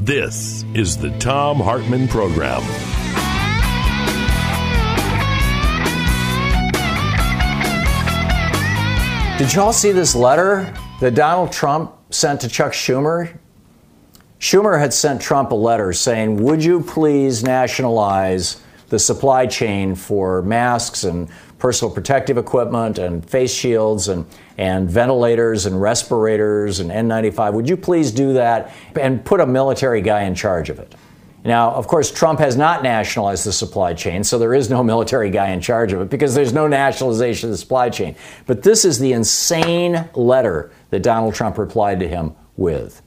[0.00, 2.62] This is the Thom Hartmann Program.
[9.38, 13.36] Did y'all see this letter that Donald Trump sent to Chuck Schumer?
[14.38, 20.42] Schumer had sent Trump a letter saying, Would you please nationalize the supply chain for
[20.42, 24.24] masks and personal protective equipment and face shields and,
[24.58, 27.54] and ventilators and respirators and N95?
[27.54, 30.94] Would you please do that and put a military guy in charge of it?
[31.44, 35.30] Now, of course, Trump has not nationalized the supply chain, so there is no military
[35.30, 38.16] guy in charge of it because there's no nationalization of the supply chain.
[38.46, 43.00] But this is the insane letter that Donald Trump replied to him with.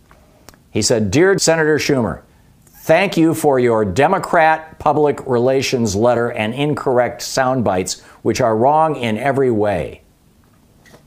[0.71, 2.21] He said, Dear Senator Schumer,
[2.65, 8.95] thank you for your Democrat public relations letter and incorrect sound bites, which are wrong
[8.95, 10.01] in every way.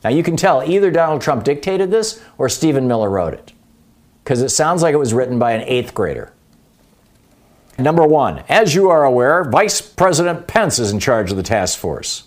[0.05, 3.53] Now, you can tell either Donald Trump dictated this or Stephen Miller wrote it,
[4.23, 6.31] because it sounds like it was written by an eighth grader.
[7.79, 11.79] Number one, as you are aware, Vice President Pence is in charge of the task
[11.79, 12.25] force.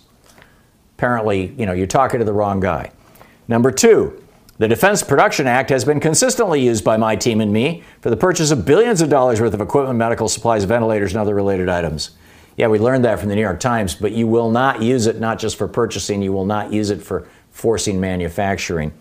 [0.97, 2.91] Apparently, you know, you're talking to the wrong guy.
[3.47, 4.21] Number two,
[4.57, 8.17] the Defense Production Act has been consistently used by my team and me for the
[8.17, 12.11] purchase of billions of dollars worth of equipment, medical supplies, ventilators, and other related items.
[12.57, 15.17] Yeah, we learned that from the New York Times, but you will not use it
[15.21, 18.93] not just for purchasing, you will not use it for forcing manufacturing.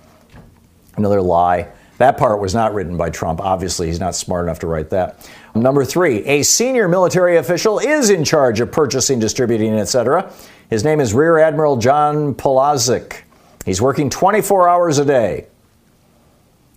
[0.96, 1.68] Another lie.
[1.98, 3.40] That part was not written by Trump.
[3.40, 5.28] Obviously, he's not smart enough to write that.
[5.54, 10.32] Number three, a senior military official is in charge of purchasing, distributing, etc.
[10.70, 13.22] His name is Rear Admiral John Polowczyk.
[13.64, 15.48] He's working 24 hours a day.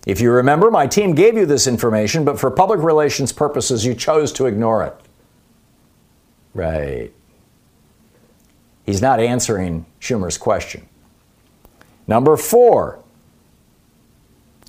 [0.06, 3.94] If you remember, my team gave you this information, but for public relations purposes, you
[3.94, 4.96] chose to ignore it.
[6.54, 7.12] Right.
[8.84, 10.88] He's not answering Schumer's question.
[12.06, 13.02] Number four,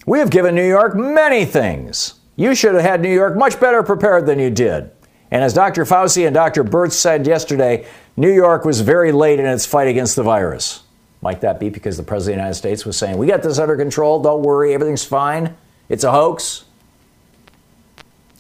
[0.06, 2.16] we have given New York many things.
[2.36, 4.92] You should have had New York much better prepared than you did.
[5.32, 5.86] And as Dr.
[5.86, 6.64] Fauci and Dr.
[6.64, 10.84] Birx said yesterday, New York was very late in its fight against the virus.
[11.22, 13.58] Might that be because the President of the United States was saying, We got this
[13.58, 15.56] under control, don't worry, everything's fine?
[15.90, 16.66] It's a hoax?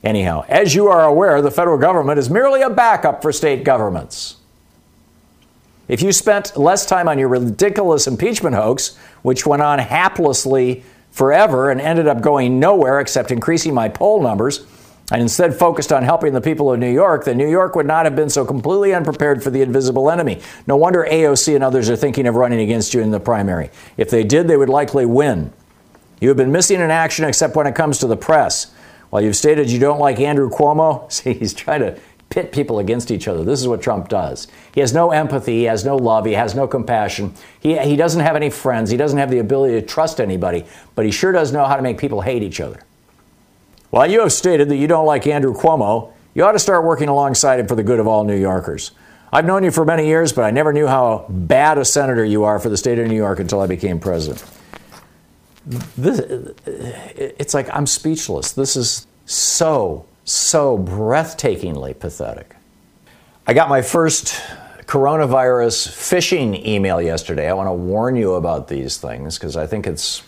[0.03, 4.35] Anyhow, as you are aware, the federal government is merely a backup for state governments.
[5.87, 11.69] If you spent less time on your ridiculous impeachment hoax, which went on haplessly forever
[11.69, 14.65] and ended up going nowhere except increasing my poll numbers,
[15.11, 18.05] and instead focused on helping the people of New York, then New York would not
[18.05, 20.41] have been so completely unprepared for the invisible enemy.
[20.65, 23.69] No wonder AOC and others are thinking of running against you in the primary.
[23.97, 25.51] If they did, they would likely win.
[26.21, 28.73] You have been missing in action except when it comes to the press.
[29.09, 31.99] While you've stated you don't like Andrew Cuomo, see, he's trying to
[32.33, 33.43] pit people against each other.
[33.43, 34.47] This is what Trump does.
[34.73, 37.35] He has no empathy, he has no love, he has no compassion.
[37.59, 41.05] He, he doesn't have any friends, he doesn't have the ability to trust anybody, but
[41.05, 42.81] he sure does know how to make people hate each other.
[43.91, 47.07] While you have stated that you don't like Andrew Cuomo, you ought to start working
[47.07, 48.93] alongside him for the good of all New Yorkers.
[49.31, 52.45] I've known you for many years, but I never knew how bad a senator you
[52.45, 54.43] are for the state of New York until I became president.
[55.67, 56.19] This,
[56.65, 58.53] it's like I'm speechless.
[58.53, 62.55] This is so so breathtakingly pathetic.
[63.45, 64.41] I got my first
[64.85, 67.49] coronavirus phishing email yesterday.
[67.49, 70.23] I want to warn you about these things because I think it's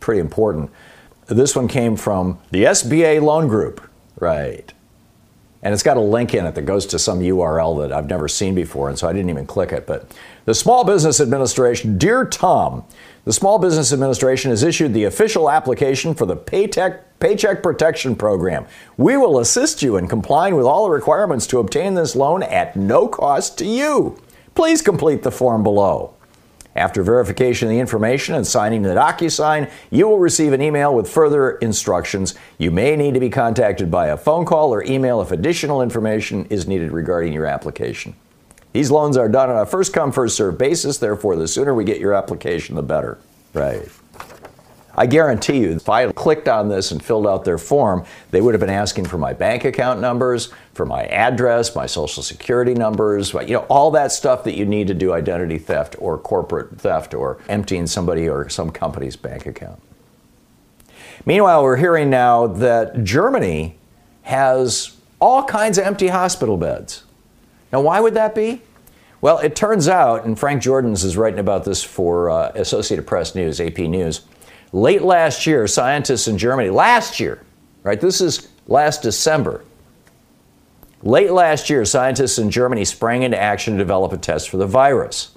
[0.00, 0.70] pretty important.
[1.26, 3.80] This one came from the SBA Loan Group,
[4.18, 4.72] right?
[5.62, 8.28] And it's got a link in it that goes to some URL that I've never
[8.28, 9.86] seen before, and so I didn't even click it.
[9.86, 10.14] But
[10.44, 12.84] the Small Business Administration, Dear Thom,
[13.26, 18.66] the Small Business Administration has issued the official application for the Paycheck, Paycheck Protection Program.
[18.96, 22.76] We will assist you in complying with all the requirements to obtain this loan at
[22.76, 24.16] no cost to you.
[24.54, 26.14] Please complete the form below.
[26.76, 31.10] After verification of the information and signing the DocuSign, you will receive an email with
[31.10, 32.36] further instructions.
[32.58, 36.44] You may need to be contacted by a phone call or email if additional information
[36.44, 38.14] is needed regarding your application.
[38.76, 41.82] These loans are done on a first come, first served basis, therefore, the sooner we
[41.82, 43.16] get your application, the better.
[43.54, 43.88] Right.
[44.94, 48.52] I guarantee you, if I clicked on this and filled out their form, they would
[48.52, 53.32] have been asking for my bank account numbers, for my address, my social security numbers,
[53.32, 57.14] you know, all that stuff that you need to do identity theft or corporate theft
[57.14, 59.80] or emptying somebody or some company's bank account.
[61.24, 63.78] Meanwhile, we're hearing now that Germany
[64.24, 67.04] has all kinds of empty hospital beds.
[67.72, 68.62] Now, why would that be?
[69.20, 73.34] Well, it turns out, and Frank Jordans is writing about this for uh, Associated Press
[73.34, 74.22] News, AP News
[74.72, 77.40] Late last year, scientists in Germany, last year,
[77.82, 78.00] right?
[78.00, 79.64] This is last December.
[81.02, 84.66] Late last year, scientists in Germany sprang into action to develop a test for the
[84.66, 85.30] virus.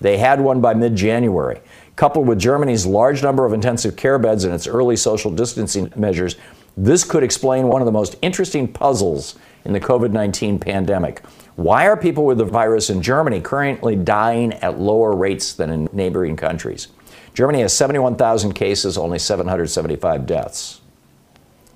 [0.00, 1.60] They had one by mid January.
[1.96, 6.36] Coupled with Germany's large number of intensive care beds and its early social distancing measures,
[6.76, 11.22] this could explain one of the most interesting puzzles in the COVID 19 pandemic.
[11.56, 15.88] Why are people with the virus in Germany currently dying at lower rates than in
[15.92, 16.88] neighboring countries?
[17.34, 20.80] Germany has 71,000 cases, only 775 deaths.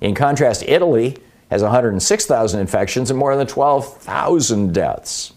[0.01, 1.17] In contrast, Italy
[1.49, 5.33] has 106,000 infections and more than 12,000 deaths.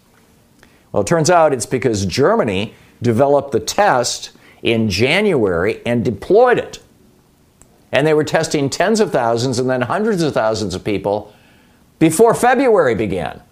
[0.93, 4.32] Well, it turns out it's because Germany developed the test
[4.62, 6.81] in January and deployed it.
[7.93, 11.32] And they were testing tens of thousands and then hundreds of thousands of people
[11.99, 13.43] before February began.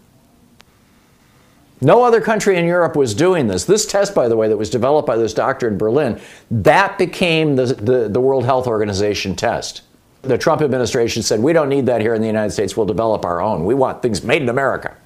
[1.81, 3.65] No other country in Europe was doing this.
[3.65, 6.19] This test, by the way, that was developed by this doctor in Berlin,
[6.51, 9.83] that became the, the, the, World Health Organization test.
[10.23, 12.77] The Trump administration said, we don't need that here in the United States.
[12.77, 13.65] We'll develop our own.
[13.65, 14.97] We want things made in America.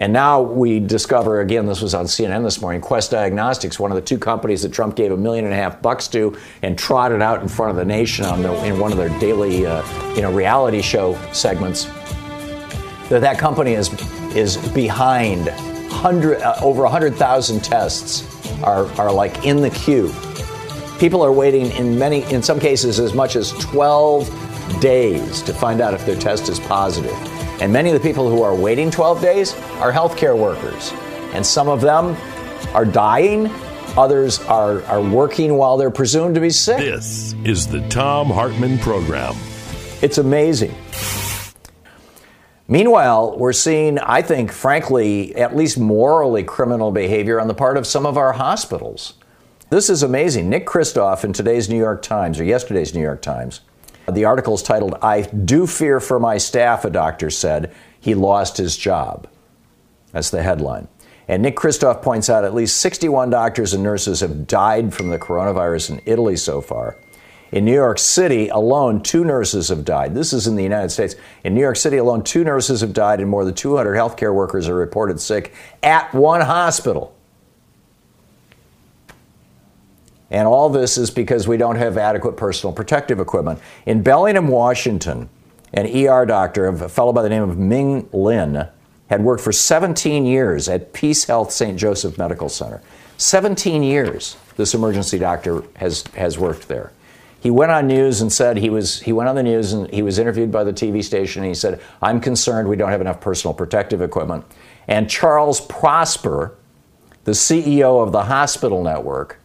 [0.00, 3.96] And now we discover, again, this was on CNN this morning, Quest Diagnostics, one of
[3.96, 7.20] the two companies that Trump gave a million and a half bucks to and trotted
[7.20, 9.82] out in front of the nation on in one of their daily uh,
[10.14, 11.88] you know, reality show segments,
[13.08, 13.90] that that company is
[14.34, 15.48] is behind.
[15.88, 18.22] Hundred, uh, over 100,000 tests
[18.62, 20.12] are, are like in the queue.
[20.98, 25.80] People are waiting in many, in some cases, as much as 12 days to find
[25.80, 27.12] out if their test is positive.
[27.60, 30.92] And many of the people who are waiting 12 days are healthcare workers.
[31.32, 32.16] And some of them
[32.74, 33.50] are dying,
[33.96, 36.78] others are, are working while they're presumed to be sick.
[36.78, 39.34] This is the Thom Hartmann Program.
[40.02, 40.74] It's amazing.
[42.70, 47.86] Meanwhile, we're seeing, I think, frankly, at least morally criminal behavior on the part of
[47.86, 49.14] some of our hospitals.
[49.70, 50.50] This is amazing.
[50.50, 53.62] Nick Kristof in today's New York Times, or yesterday's New York Times,
[54.06, 57.74] the article is titled, I Do Fear for My Staff, a doctor said.
[57.98, 59.28] He lost his job.
[60.12, 60.88] That's the headline.
[61.26, 65.18] And Nick Kristof points out at least 61 doctors and nurses have died from the
[65.18, 66.96] coronavirus in Italy so far.
[67.50, 70.14] In New York City alone, two nurses have died.
[70.14, 71.14] This is in the United States.
[71.44, 74.68] In New York City alone, two nurses have died, and more than 200 healthcare workers
[74.68, 77.14] are reported sick at one hospital.
[80.30, 83.60] And all this is because we don't have adequate personal protective equipment.
[83.86, 85.30] In Bellingham, Washington,
[85.72, 88.68] an ER doctor, a fellow by the name of Ming Lin,
[89.08, 91.78] had worked for 17 years at Peace Health St.
[91.78, 92.82] Joseph Medical Center.
[93.16, 96.92] 17 years this emergency doctor has, has worked there
[97.40, 100.02] he went on news and said he was he went on the news and he
[100.02, 103.20] was interviewed by the TV station and he said I'm concerned we don't have enough
[103.20, 104.44] personal protective equipment.
[104.88, 106.56] And Charles Prosper
[107.24, 109.40] the CEO of the hospital network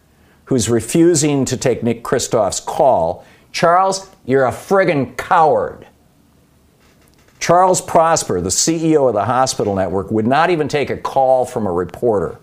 [0.46, 5.86] who's refusing to take Nick Kristof's call Charles you're a friggin' coward.
[7.38, 11.64] Charles Prosper the CEO of the hospital network would not even take a call from
[11.64, 12.40] a reporter.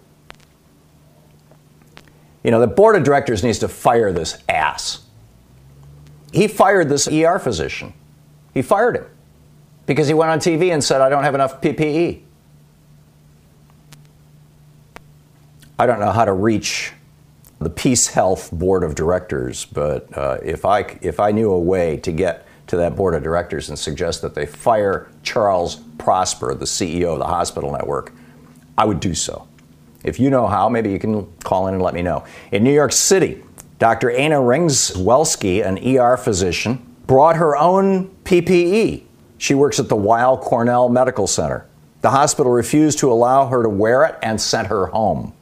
[2.41, 5.01] You know the board of directors needs to fire this ass
[6.31, 7.93] he fired this ER physician.
[8.53, 9.05] He fired him
[9.85, 12.21] because he went on TV and said, I don't have enough PPE.
[15.77, 16.93] I don't know how to reach
[17.59, 21.97] the Peace Health Board of Directors, but uh, if, I, if I knew a way
[21.97, 26.65] to get to that board of directors and suggest that they fire Charles Prosper, the
[26.65, 28.13] CEO of the hospital network,
[28.77, 29.47] I would do so.
[30.03, 32.23] If you know how, maybe you can call in and let me know.
[32.51, 33.43] In New York City,
[33.81, 34.11] Dr.
[34.11, 39.01] Anna Ringswelsky, an ER physician, brought her own PPE.
[39.39, 41.65] She works at the Weill Cornell Medical Center.
[42.01, 45.33] The hospital refused to allow her to wear it and sent her home.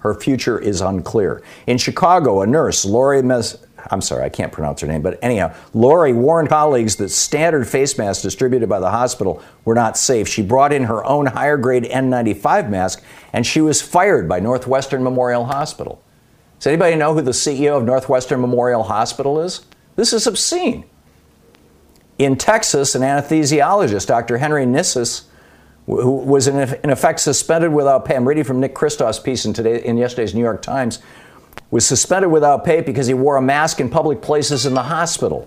[0.00, 1.42] Her future is unclear.
[1.66, 3.56] In Chicago, a nurse, Lori Mes-
[3.90, 7.96] I'm sorry, I can't pronounce her name, but anyhow, Lori warned colleagues that standard face
[7.96, 10.28] masks distributed by the hospital were not safe.
[10.28, 13.02] She brought in her own higher grade N95 mask
[13.32, 16.03] and she was fired by Northwestern Memorial Hospital.
[16.64, 19.66] Does anybody know who the CEO of Northwestern Memorial Hospital is?
[19.96, 20.86] This is obscene.
[22.16, 24.38] In Texas, an anesthesiologist, Dr.
[24.38, 25.24] Henry Nissis,
[25.84, 28.16] who was in effect suspended without pay.
[28.16, 31.00] I'm reading from Nick Kristof's piece in, today, in yesterday's New York Times
[31.70, 35.46] was suspended without pay because he wore a mask in public places in the hospital.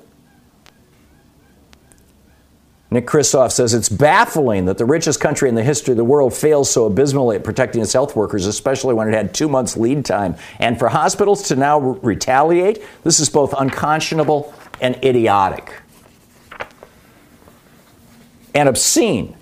[2.89, 6.33] Nick Kristof says it's baffling that the richest country in the history of the world
[6.33, 10.05] fails so abysmally at protecting its health workers, especially when it had two months lead
[10.05, 10.35] time.
[10.59, 15.73] And for hospitals to now re- retaliate, this is both unconscionable and idiotic
[18.57, 19.35] and obscene.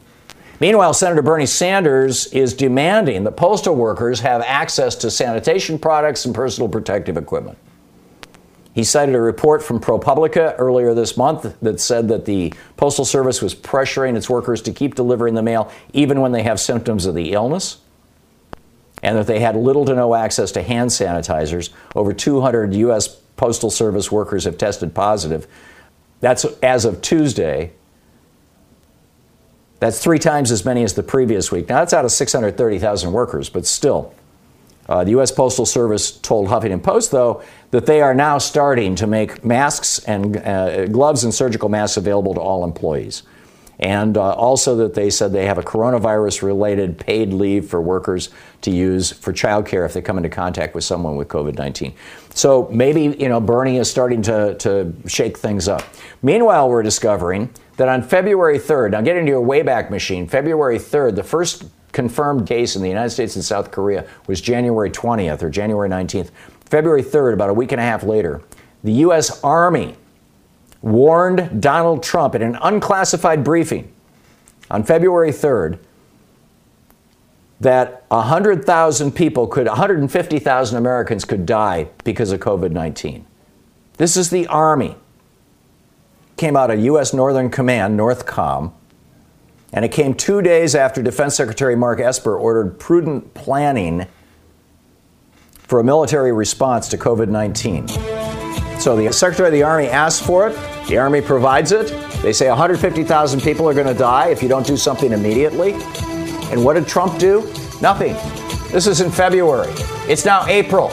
[0.59, 6.33] Meanwhile, Senator Bernie Sanders is demanding that postal workers have access to sanitation products and
[6.33, 7.57] personal protective equipment.
[8.75, 13.41] He cited a report from ProPublica earlier this month that said that the Postal Service
[13.41, 17.15] was pressuring its workers to keep delivering the mail even when they have symptoms of
[17.15, 17.77] the illness,
[19.01, 21.69] and that they had little to no access to hand sanitizers.
[21.95, 23.07] Over 200 U.S.
[23.37, 25.47] Postal Service workers have tested positive.
[26.19, 27.71] That's as of Tuesday,
[29.79, 31.69] that's three times as many as the previous week.
[31.69, 34.13] Now, that's out of 630,000 workers, but still.
[34.87, 35.31] Uh, the U.S.
[35.31, 40.37] Postal Service told Huffington Post, though, that they are now starting to make masks and
[40.37, 43.23] uh, gloves and surgical masks available to all employees.
[43.79, 48.29] And uh, also that they said they have a coronavirus related paid leave for workers
[48.61, 51.93] to use for childcare if they come into contact with someone with COVID 19.
[52.33, 55.83] So maybe, you know, Bernie is starting to, to shake things up.
[56.21, 61.15] Meanwhile, we're discovering that on February 3rd, now get into your Wayback Machine, February 3rd,
[61.15, 61.65] the first
[61.95, 66.29] confirmed case in the United States and South Korea was January 20th or January 19th.
[66.65, 68.41] February 3rd, about a week and a half later,
[68.83, 69.41] the U.S.
[69.43, 69.95] Army
[70.81, 73.91] warned Donald Trump in an unclassified briefing
[74.69, 75.79] on February 3rd
[77.61, 83.25] that 100,000 people could, 150,000 Americans could die because of COVID 19.
[83.97, 84.97] This is the Army
[86.35, 87.13] came out of U.S.
[87.13, 88.73] Northern Command, NORTHCOM,
[89.75, 94.07] and it came two days after Defense Secretary Mark Esper ordered prudent planning
[95.59, 97.89] for a military response to COVID 19.
[98.79, 101.87] So the Secretary of the Army asks for it, the Army provides it.
[102.21, 105.73] They say 150,000 people are going to die if you don't do something immediately.
[106.51, 107.41] And what did Trump do?
[107.81, 108.13] Nothing.
[108.71, 109.73] This is in February.
[110.07, 110.87] It's now April.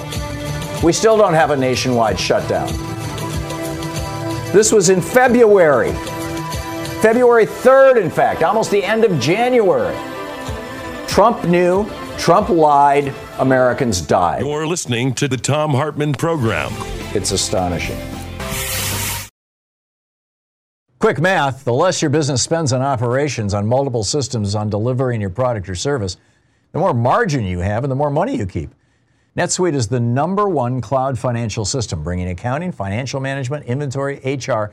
[0.83, 2.67] We still don't have a nationwide shutdown.
[4.53, 5.93] This was in February.
[7.03, 9.93] February 3rd, in fact, almost the end of January.
[11.09, 11.85] Trump knew,
[12.17, 14.43] Trump lied, Americans died.
[14.47, 16.71] You're listening to the Thom Hartmann Program.
[17.13, 17.99] It's astonishing.
[21.01, 25.31] Quick math the less your business spends on operations, on multiple systems, on delivering your
[25.31, 26.19] product or service,
[26.71, 28.73] the more margin you have and the more money you keep.
[29.37, 34.73] NetSuite is the number one cloud financial system, bringing accounting, financial management, inventory, HR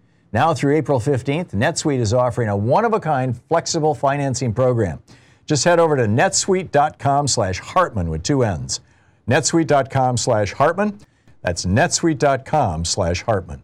[0.33, 5.01] Now through April 15th, NetSuite is offering a one-of-a-kind flexible financing program.
[5.45, 8.79] Just head over to netsuite.com slash Hartmann with two N's.
[9.27, 10.99] netsuite.com slash Hartmann.
[11.41, 13.63] That's netsuite.com slash Hartmann.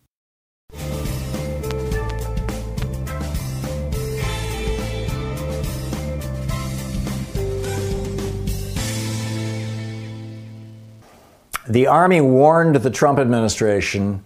[11.67, 14.23] The Army warned the Trump administration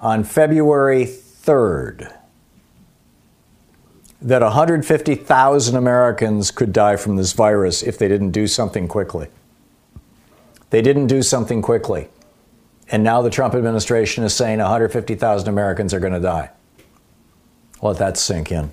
[0.00, 2.12] on February 3rd
[4.20, 9.28] that 150,000 Americans could die from this virus if they didn't do something quickly.
[10.70, 12.08] They didn't do something quickly.
[12.90, 16.50] And now the Trump administration is saying 150,000 Americans are going to die.
[17.80, 18.70] Let that sink in.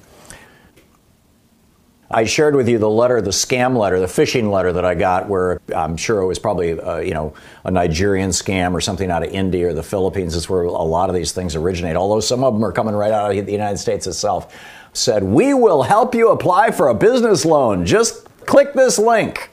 [2.13, 5.29] I shared with you the letter, the scam letter, the phishing letter that I got,
[5.29, 9.23] where I'm sure it was probably, uh, you know, a Nigerian scam or something out
[9.23, 10.35] of India or the Philippines.
[10.35, 11.95] Is where a lot of these things originate.
[11.95, 14.55] Although some of them are coming right out of the United States itself.
[14.93, 17.85] Said we will help you apply for a business loan.
[17.85, 19.49] Just click this link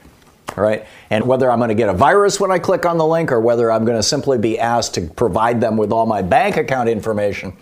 [0.55, 0.85] right?
[1.09, 3.39] And whether I'm going to get a virus when I click on the link or
[3.39, 6.89] whether I'm going to simply be asked to provide them with all my bank account
[6.89, 7.53] information.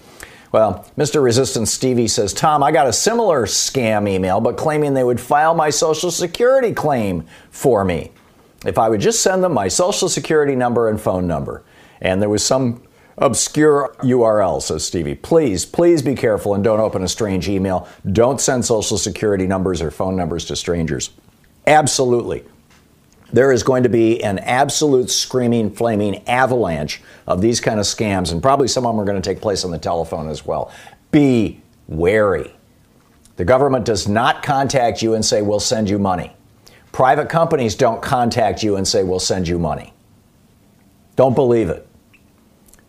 [0.57, 1.21] Well, Mr.
[1.21, 5.53] Resistance Stevie says, Thom, I got a similar scam email, but claiming they would file
[5.53, 8.09] my Social Security claim for me
[8.65, 11.63] if I would just send them my Social Security number and phone number.
[12.01, 12.81] And there was some
[13.19, 15.13] obscure URL, says Stevie.
[15.13, 17.87] Please, please be careful and don't open a strange email.
[18.11, 21.11] Don't send Social Security numbers or phone numbers to strangers.
[21.67, 22.43] Absolutely
[23.31, 28.31] there is going to be an absolute screaming, flaming avalanche of these kind of scams,
[28.31, 30.71] and probably some of them are going to take place on the telephone as well.
[31.11, 32.53] Be wary.
[33.35, 36.33] The government does not contact you and say, We'll send you money.
[36.91, 39.93] Private companies don't contact you and say, We'll send you money.
[41.15, 41.87] Don't believe it.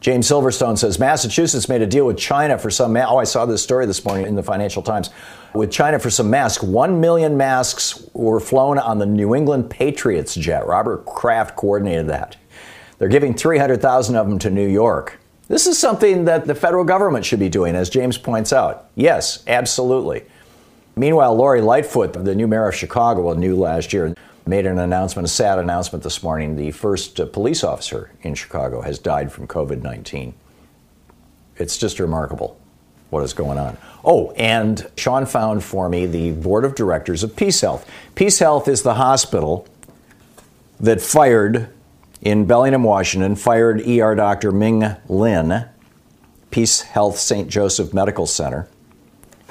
[0.01, 2.93] James Silverstone says Massachusetts made a deal with China for some.
[2.93, 5.11] Ma- oh, I saw this story this morning in the Financial Times.
[5.55, 10.35] With China for some masks, one million masks were flown on the New England Patriots
[10.35, 10.67] jet.
[10.67, 12.37] Robert Kraft coordinated that.
[12.99, 15.19] They're giving 300,000 of them to New York.
[15.47, 18.91] This is something that the federal government should be doing, as James points out.
[18.95, 20.25] Yes, absolutely.
[20.97, 24.15] Meanwhile, Lori Lightfoot, the new mayor of Chicago, well, new last year,
[24.47, 26.57] made an announcement, a sad announcement this morning.
[26.57, 30.35] The first uh, police officer in Chicago has died from COVID 19.
[31.57, 32.59] It's just remarkable
[33.11, 33.77] what is going on.
[34.05, 37.89] Oh, and Sean found for me the board of directors of Peace Health.
[38.15, 39.67] Peace Health is the hospital
[40.81, 41.69] that fired
[42.21, 45.67] in Bellingham, Washington, fired ER doctor Ming Lin,
[46.51, 47.49] Peace Health St.
[47.49, 48.69] Joseph Medical Center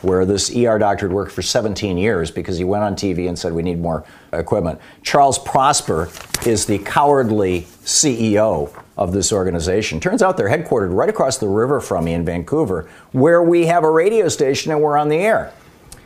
[0.02, 3.38] where this ER doctor had worked for 17 years because he went on TV and
[3.38, 4.80] said, We need more equipment.
[5.02, 6.10] Charles Prosper
[6.46, 10.00] is the cowardly CEO of this organization.
[10.00, 13.84] Turns out they're headquartered right across the river from me in Vancouver, where we have
[13.84, 15.54] a radio station and we're on the air.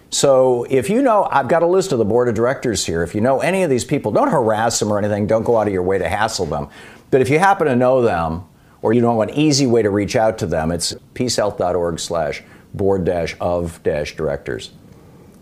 [0.10, 3.02] So if you know, I've got a list of the board of directors here.
[3.02, 5.26] If you know any of these people, don't harass them or anything.
[5.26, 6.68] Don't go out of your way to hassle them.
[7.12, 8.44] But if you happen to know them,
[8.82, 13.06] or you know an easy way to reach out to them, it's peacehealth.org slash board
[13.06, 14.72] dash of dash directors.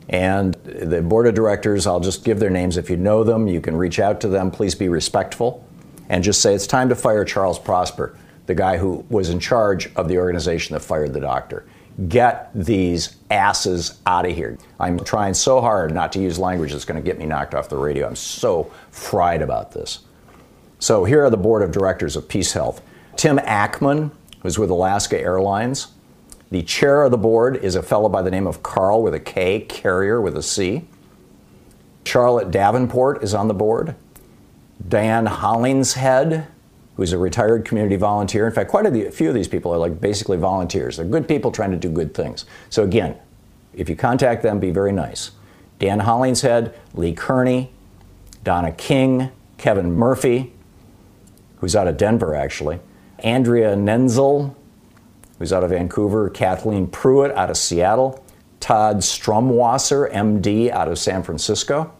[0.07, 2.77] And the board of directors, I'll just give their names.
[2.77, 4.51] If you know them, you can reach out to them.
[4.51, 5.65] Please be respectful
[6.09, 8.17] and just say it's time to fire Charles Prosper,
[8.47, 11.65] the guy who was in charge of the organization that fired the doctor.
[12.07, 14.57] Get these asses out of here.
[14.79, 17.69] I'm trying so hard not to use language that's going to get me knocked off
[17.69, 18.07] the radio.
[18.07, 19.99] I'm so fried about this.
[20.79, 22.81] So here are the board of directors of Peace Health.
[23.17, 25.89] Tim Ackman, who's with Alaska Airlines.
[26.51, 29.19] The chair of the board is a fellow by the name of Karl with a
[29.19, 30.87] K, Carrier with a C.
[32.05, 33.95] Charlotte Davenport is on the board.
[34.87, 36.47] Diane Hollingshead,
[36.95, 38.47] who's a retired community volunteer.
[38.47, 40.97] In fact, quite a few of these people are like basically volunteers.
[40.97, 42.45] They're good people trying to do good things.
[42.69, 43.17] So again,
[43.73, 45.31] if you contact them, be very nice.
[45.79, 47.71] Dan Hollingshead, Lee Kearney,
[48.43, 50.53] Donna King, Kevin Murphy,
[51.57, 52.79] who's out of Denver actually,
[53.19, 54.55] Andrea Nenzel,
[55.37, 58.23] who's out of Vancouver, Kathleen Pruitt out of Seattle,
[58.59, 61.93] Todd Strumwasser, MD, out of San Francisco,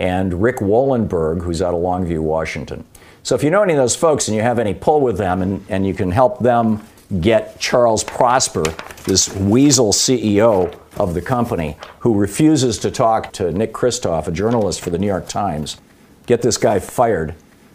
[0.00, 2.84] and Rick Wollenberg, who's out of Longview, Washington.
[3.22, 5.42] So if you know any of those folks and you have any pull with them
[5.42, 6.82] and, and you can help them
[7.20, 8.62] get Charles Prosper,
[9.04, 14.80] this weasel CEO of the company, who refuses to talk to Nick Kristof, a journalist
[14.80, 15.76] for the New York Times,
[16.24, 17.34] get this guy fired,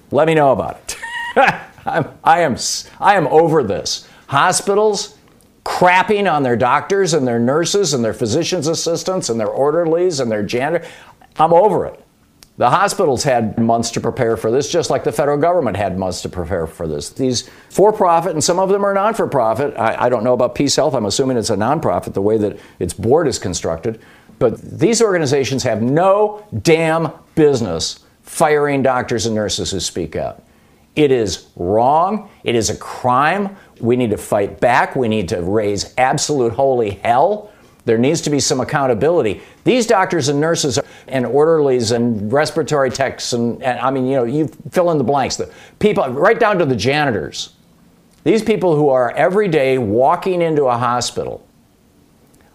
[0.09, 0.97] let me know about it.
[1.85, 2.57] I'm, I, am,
[2.99, 5.15] I am over this hospitals
[5.63, 10.31] crapping on their doctors and their nurses and their physician's assistants and their orderlies and
[10.31, 10.87] their janitor.
[11.37, 12.04] I'm over it.
[12.57, 16.21] The hospitals had months to prepare for this, just like the federal government had months
[16.21, 17.09] to prepare for this.
[17.09, 19.73] These for profit, and some of them are non for profit.
[19.77, 20.93] I, I, don't know about Peace Health.
[20.93, 23.99] I'm assuming it's a nonprofit the way that its board is constructed.
[24.39, 30.41] But these organizations have no damn business firing doctors and nurses who speak out.
[30.95, 32.29] It is wrong.
[32.45, 33.57] It is a crime.
[33.81, 34.95] We need to fight back.
[34.95, 37.51] We need to raise absolute holy hell
[37.85, 39.41] There needs to be some accountability.
[39.63, 44.23] These doctors and nurses and orderlies and respiratory techs and, and I mean, you know,
[44.23, 45.35] you fill in the blanks.
[45.35, 47.53] The people, right down to the janitors.
[48.23, 51.45] These people who are every day walking into a hospital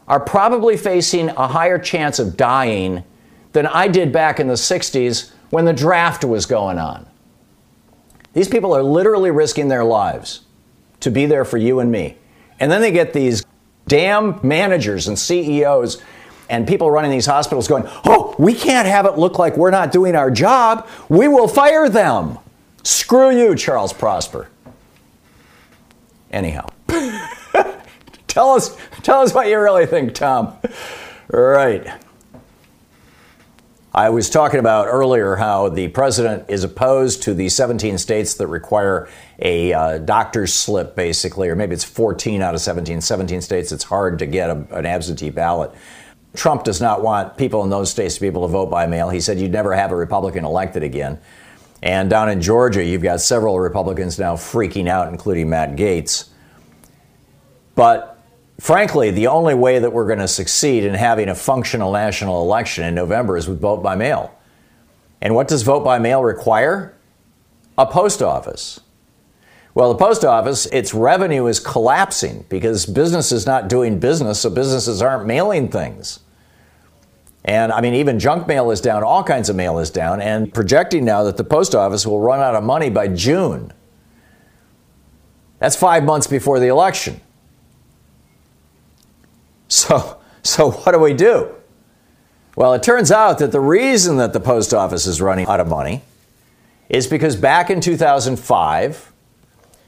[0.09, 3.05] are probably facing a higher chance of dying
[3.53, 7.07] than I did back in the 60s when the draft was going on.
[8.33, 10.41] These people are literally risking their lives
[11.01, 12.17] to be there for you and me.
[12.59, 13.45] And then they get these
[13.91, 16.01] damn managers and CEOs
[16.49, 19.91] and people running these hospitals going, oh, we can't have it look like we're not
[19.91, 20.89] doing our job.
[21.09, 22.39] We will fire them.
[22.85, 24.49] Screw you, Charles Prosper.
[26.31, 26.69] Anyhow,
[28.29, 30.57] tell us, tell us what you really think, Thom.
[31.29, 31.87] Right.
[33.93, 38.47] I was talking about earlier how the president is opposed to the 17 states that
[38.47, 39.09] require
[39.41, 43.01] a uh, doctor's slip, basically, or maybe it's 14 out of 17.
[43.01, 45.73] 17 states, it's hard to get a, an absentee ballot.
[46.35, 49.11] Trump does not want people in those states to be able to vote by mail.
[49.11, 51.19] He said you'd never have a Republican elected again.
[51.83, 56.29] And down in Georgia, you've got several Republicans now freaking out, including Matt Gaetz.
[57.75, 58.10] But
[58.61, 62.85] frankly, the only way that we're going to succeed in having a functional national election
[62.85, 64.35] in November is with vote by mail.
[65.21, 66.97] And what does vote by mail require?
[67.77, 68.81] A post office.
[69.75, 74.51] Well, the post office, its revenue is collapsing because business is not doing business, so
[74.51, 76.21] businesses aren't mailing things.
[77.45, 80.53] And I mean, even junk mail is down, all kinds of mail is down, and
[80.53, 83.73] projecting now that the post office will run out of money by June.
[85.59, 87.21] That's five months before the election.
[89.71, 91.55] So, so what do we do?
[92.57, 95.69] Well, it turns out that the reason that the post office is running out of
[95.69, 96.03] money
[96.89, 99.13] is because back in 2005,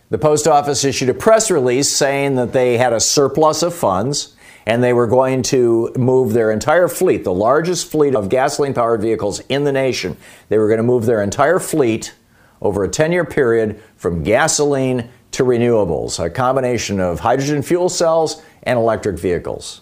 [0.08, 4.36] the post office issued a press release saying that they had a surplus of funds
[4.66, 9.02] and they were going to move their entire fleet, the largest fleet of gasoline powered
[9.02, 10.16] vehicles in the nation.
[10.48, 12.14] They were going to move their entire fleet
[12.60, 18.42] over a 10 year period from gasoline to renewables, a combination of hydrogen fuel cells
[18.62, 19.80] and electric vehicles.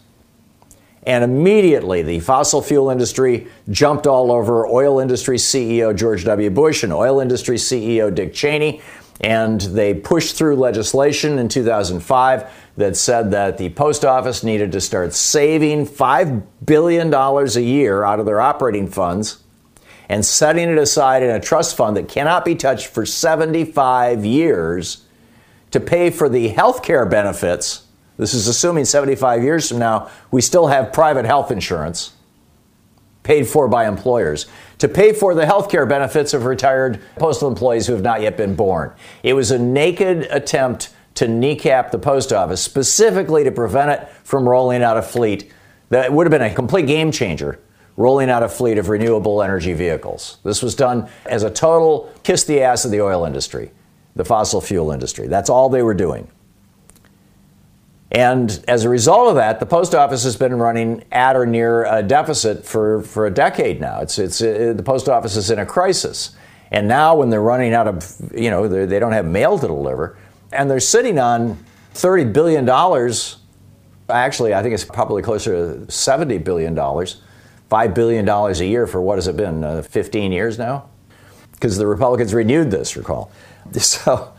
[1.05, 6.51] And immediately, the fossil fuel industry jumped all over oil industry CEO George W.
[6.51, 8.83] Bush and oil industry CEO Dick Cheney.
[9.23, 14.81] And they pushed through legislation in 2005 that said that the post office needed to
[14.81, 19.43] start saving $5 billion a year out of their operating funds
[20.09, 25.05] and setting it aside in a trust fund that cannot be touched for 75 years
[25.71, 27.87] to pay for the health care benefits
[28.21, 32.13] this is assuming 75 years from now, we still have private health insurance
[33.23, 34.47] paid for by employers
[34.79, 38.37] to pay for the health care benefits of retired postal employees who have not yet
[38.37, 38.93] been born.
[39.23, 44.49] It was a naked attempt to kneecap the post office, specifically to prevent it from
[44.49, 45.53] rolling out a fleet
[45.89, 47.59] that would have been a complete game changer
[47.97, 50.39] rolling out a fleet of renewable energy vehicles.
[50.45, 53.73] This was done as a total kiss the ass of the oil industry,
[54.15, 55.27] the fossil fuel industry.
[55.27, 56.31] That's all they were doing.
[58.13, 61.85] And as a result of that, the post office has been running at or near
[61.85, 64.01] a deficit for, for a decade now.
[64.01, 66.35] It's, it's, uh, the post office is in a crisis.
[66.73, 70.17] And now, when they're running out of, you know, they don't have mail to deliver,
[70.53, 71.59] and they're sitting on
[71.95, 72.69] $30 billion.
[74.09, 76.77] Actually, I think it's probably closer to $70 billion.
[76.77, 80.89] $5 billion a year for what has it been, uh, 15 years now?
[81.53, 83.31] Because the Republicans renewed this, recall.
[83.79, 84.33] So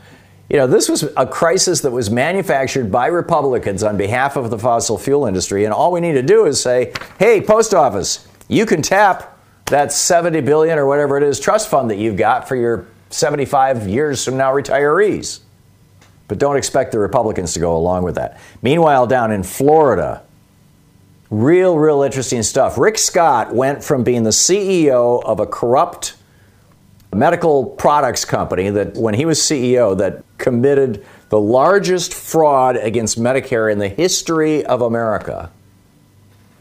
[0.50, 4.60] you know, this was a crisis that was manufactured by Republicans on behalf of the
[4.60, 5.64] fossil fuel industry.
[5.64, 9.94] And all we need to do is say, hey, post office, you can tap that
[9.94, 14.24] 70 billion or whatever it is trust fund that you've got for your 75 years
[14.26, 15.40] from now retirees.
[16.28, 18.40] But don't expect the Republicans to go along with that.
[18.62, 20.24] Meanwhile, down in Florida,
[21.30, 22.78] real, real interesting stuff.
[22.78, 26.16] Rick Scott went from being the CEO of a corrupt
[27.14, 33.72] medical products company that when he was CEO that committed the largest fraud against Medicare
[33.72, 35.52] in the history of America.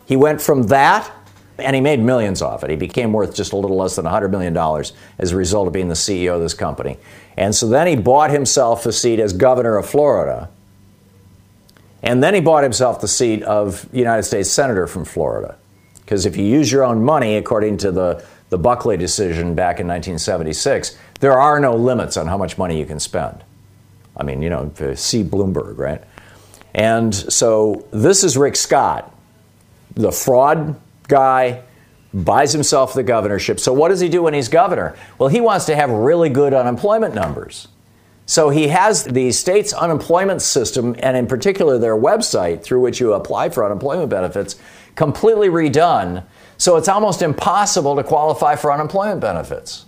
[0.07, 1.11] He went from that
[1.59, 2.71] and he made millions off it.
[2.71, 4.57] He became worth just a little less than $100 million
[5.19, 6.99] as a result of being the CEO of this company.
[7.37, 10.51] And so then he bought himself a seat as governor of Florida.
[12.03, 15.57] And then he bought himself the seat of United States Senator from Florida.
[16.01, 19.87] Because if you use your own money, according to the the Buckley decision back in
[19.87, 23.43] 1976, there are no limits on how much money you can spend.
[24.17, 26.03] I mean, you know, see Bloomberg, right?
[26.75, 29.15] And so this is Rick Scott,
[29.95, 31.63] the fraud guy,
[32.13, 33.61] buys himself the governorship.
[33.61, 34.97] So what does he do when he's governor?
[35.19, 37.69] Well, he wants to have really good unemployment numbers.
[38.27, 43.13] So he has the state's unemployment system, and in particular their website through which you
[43.13, 44.57] apply for unemployment benefits,
[44.95, 46.25] completely redone.
[46.61, 49.87] So it's almost impossible to qualify for unemployment benefits.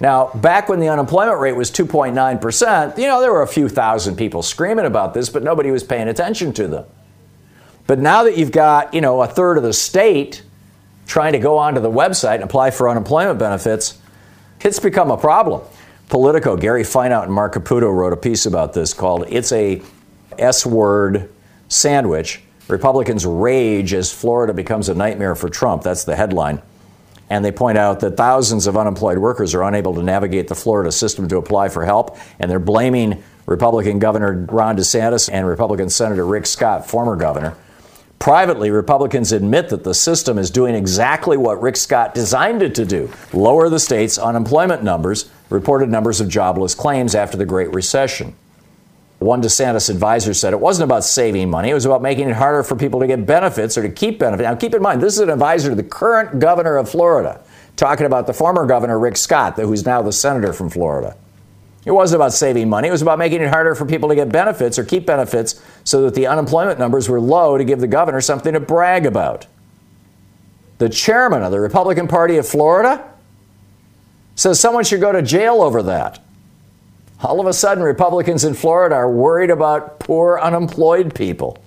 [0.00, 4.16] Now, back when the unemployment rate was 2.9%, you know, there were a few thousand
[4.16, 6.84] people screaming about this, but nobody was paying attention to them.
[7.86, 10.42] But now that you've got, you know, a third of the state
[11.06, 14.00] trying to go onto the website and apply for unemployment benefits,
[14.62, 15.62] it's become a problem.
[16.08, 19.80] Politico, Gary Fineout and Marc Caputo wrote a piece about this called It's a
[20.36, 21.32] S Word
[21.68, 22.42] Sandwich.
[22.68, 25.82] Republicans rage as Florida becomes a nightmare for Trump.
[25.82, 26.62] That's the headline.
[27.30, 30.92] And they point out that thousands of unemployed workers are unable to navigate the Florida
[30.92, 36.24] system to apply for help, and they're blaming Republican Governor Ron DeSantis and Republican Senator
[36.24, 37.54] Rick Scott, former governor.
[38.18, 42.84] Privately, Republicans admit that the system is doing exactly what Rick Scott designed it to
[42.84, 48.34] do lower the state's unemployment numbers, reported numbers of jobless claims after the Great Recession.
[49.18, 52.62] One DeSantis advisor said it wasn't about saving money, it was about making it harder
[52.62, 54.44] for people to get benefits or to keep benefits.
[54.44, 57.40] Now, keep in mind, this is an advisor to the current governor of Florida,
[57.76, 61.16] talking about the former governor, Rick Scott, who's now the senator from Florida.
[61.84, 64.30] It wasn't about saving money, it was about making it harder for people to get
[64.30, 68.20] benefits or keep benefits so that the unemployment numbers were low to give the governor
[68.20, 69.46] something to brag about.
[70.78, 73.12] The chairman of the Republican Party of Florida
[74.36, 76.20] says someone should go to jail over that.
[77.22, 81.58] All of a sudden, Republicans in Florida are worried about poor unemployed people.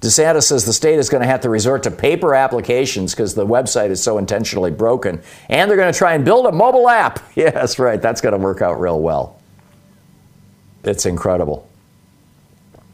[0.00, 3.46] DeSantis says the state is going to have to resort to paper applications because the
[3.46, 5.20] website is so intentionally broken.
[5.48, 7.20] And they're going to try and build a mobile app.
[7.36, 8.00] Yeah, right.
[8.00, 9.40] That's going to work out real well.
[10.84, 11.68] It's incredible.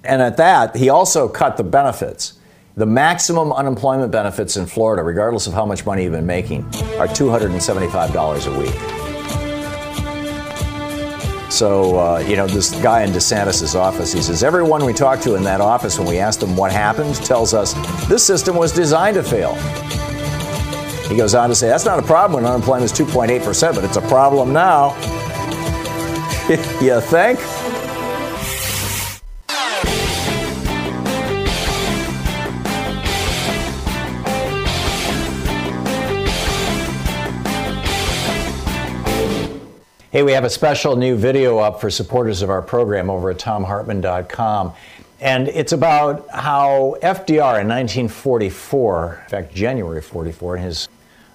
[0.05, 2.39] And at that, he also cut the benefits.
[2.77, 6.65] The maximum unemployment benefits in Florida, regardless of how much money you've been making,
[6.99, 9.06] are $275 a week.
[11.57, 15.37] So, uh, you know, this guy in DeSantis' office, he says, everyone we talk to
[15.37, 17.73] in that office when we ask them what happened tells us
[18.09, 19.55] this system was designed to fail.
[21.09, 23.97] He goes on to say, that's not a problem when unemployment is 2.8%, but it's
[23.97, 24.95] a problem now.
[26.83, 27.40] you think?
[40.17, 43.37] Hey, we have a special new video up for supporters of our program over at
[43.37, 44.73] thomhartmann.com.
[45.21, 50.89] And it's about how FDR in 1944, in fact, January 44, in his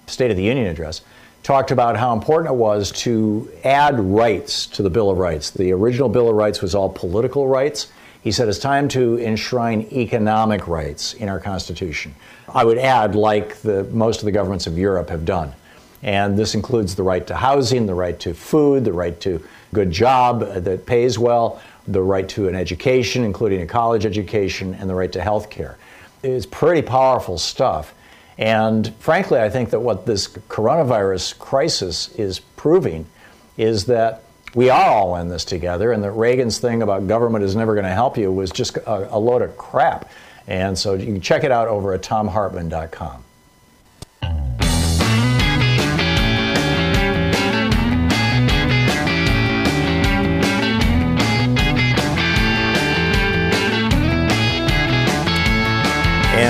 [0.08, 1.02] State of the Union address,
[1.44, 5.52] talked about how important it was to add rights to the Bill of Rights.
[5.52, 7.92] The original Bill of Rights was all political rights.
[8.24, 12.16] He said it's time to enshrine economic rights in our Constitution.
[12.52, 15.54] I would add, like the, most of the governments of Europe have done.
[16.02, 19.90] And this includes the right to housing, the right to food, the right to good
[19.90, 24.90] job uh, that pays well, the right to an education, including a college education, and
[24.90, 25.78] the right to health care.
[26.22, 27.94] It's pretty powerful stuff.
[28.38, 33.06] And frankly, I think that what this coronavirus crisis is proving
[33.56, 34.22] is that
[34.54, 37.86] we are all in this together, and that Reagan's thing about government is never going
[37.86, 40.10] to help you was just a, a load of crap.
[40.46, 43.24] And so you can check it out over at thomhartmann.com.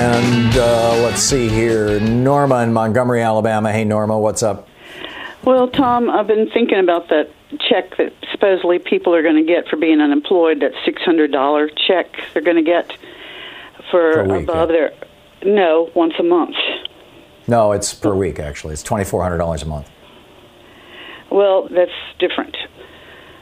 [0.03, 1.97] And uh, let's see here.
[2.01, 3.71] Norma in Montgomery, Alabama.
[3.71, 4.67] Hey, Norma, what's up?
[5.45, 7.29] Well, Thom, I've been thinking about that
[7.69, 12.41] check that supposedly people are going to get for being unemployed, that $600 check they're
[12.41, 12.91] going to get
[13.91, 14.91] for above their.
[15.45, 16.57] No, once a month.
[17.47, 18.73] No, it's per week, actually.
[18.73, 19.89] It's $2,400 a month.
[21.31, 22.57] Well, that's different.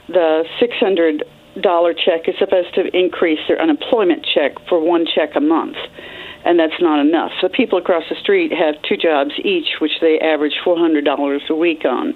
[0.06, 5.76] The $600 check is supposed to increase their unemployment check for one check a month
[6.44, 7.32] and that's not enough.
[7.40, 11.42] So people across the street have two jobs each, which they average four hundred dollars
[11.48, 12.14] a week on,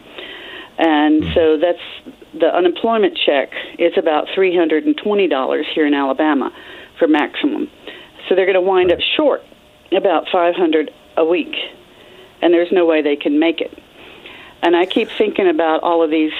[0.78, 1.34] and mm-hmm.
[1.34, 6.52] so that's the unemployment check is about three hundred and twenty dollars here in Alabama
[6.98, 7.70] for maximum.
[8.28, 9.42] So they're going to wind up short
[9.92, 11.54] about five hundred a week,
[12.42, 13.76] and there's no way they can make it.
[14.62, 16.32] And I keep thinking about all of these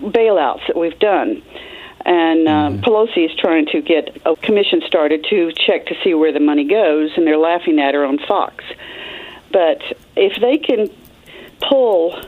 [0.00, 1.42] bailouts that we've done
[2.04, 6.32] and uh, Pelosi is trying to get a commission started to check to see where
[6.32, 8.64] the money goes, and they're laughing at her on Fox.
[9.52, 9.82] But
[10.16, 10.88] if they can
[11.60, 12.18] pull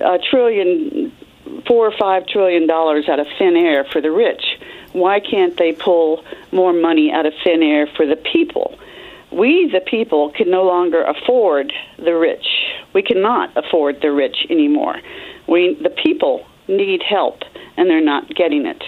[0.00, 1.12] a trillion,
[1.66, 4.42] four or five trillion dollars out of thin air for the rich,
[4.92, 8.76] why can't they pull more money out of thin air for the people?
[9.30, 12.46] We, the people, can no longer afford the rich.
[12.92, 14.96] We cannot afford the rich anymore.
[15.46, 17.42] We, the people, need help
[17.76, 18.82] and they're not getting it.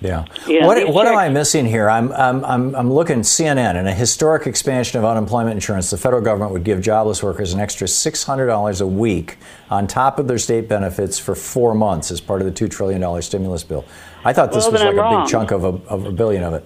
[0.00, 0.26] Yeah.
[0.46, 1.90] Yeah, what what am I missing here?
[1.90, 5.90] I'm, I'm, I'm, I'm looking CNN and a historic expansion of unemployment insurance.
[5.90, 9.38] The federal government would give jobless workers an extra $600 a week
[9.70, 13.22] on top of their state benefits for four months as part of the $2 trillion
[13.22, 13.84] stimulus bill.
[14.24, 15.24] I thought this Well, was like I'm a wrong.
[15.24, 16.64] big chunk of a, of a billion of it.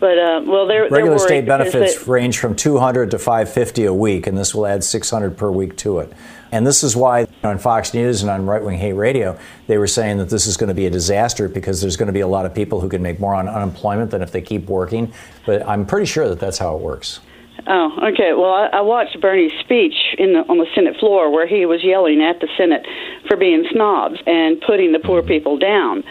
[0.00, 3.94] But uh, well, they're they're Regular state benefits they- range from 200 to 550 a
[3.94, 6.12] week, and this will add 600 per week to it.
[6.52, 9.88] And this is why on Fox News and on Right Wing Hate Radio, they were
[9.88, 12.28] saying that this is going to be a disaster because there's going to be a
[12.28, 15.12] lot of people who can make more on unemployment than if they keep working.
[15.46, 17.18] But I'm pretty sure that that's how it works.
[17.66, 18.34] Oh, okay.
[18.34, 21.82] Well, I, I watched Bernie's speech in the, on the Senate floor where he was
[21.82, 22.86] yelling at the Senate
[23.26, 26.04] for being snobs and putting the poor people down.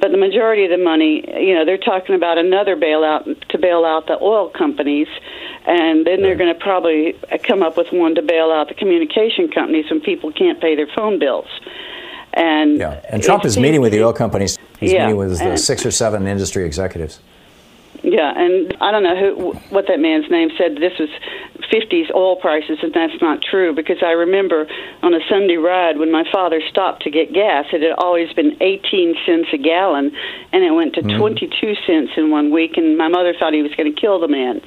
[0.00, 3.84] But the majority of the money, you know, they're talking about another bailout to bail
[3.84, 5.08] out the oil companies,
[5.66, 7.14] and then they're going to probably
[7.46, 10.88] come up with one to bail out the communication companies when people can't pay their
[10.94, 11.48] phone bills.
[12.34, 13.00] And Yeah.
[13.08, 14.58] And Trump is meeting with the oil companies.
[14.80, 17.20] He's Yeah, meeting with the six or seven industry executives.
[18.04, 20.76] Yeah, and I don't know who what that man's name said.
[20.76, 21.08] This was
[21.72, 24.66] 50s oil prices, and that's not true because I remember
[25.02, 28.58] on a Sunday ride when my father stopped to get gas, it had always been
[28.60, 30.14] 18 cents a gallon,
[30.52, 33.74] and it went to 22 cents in one week, and my mother thought he was
[33.74, 34.60] going to kill the man.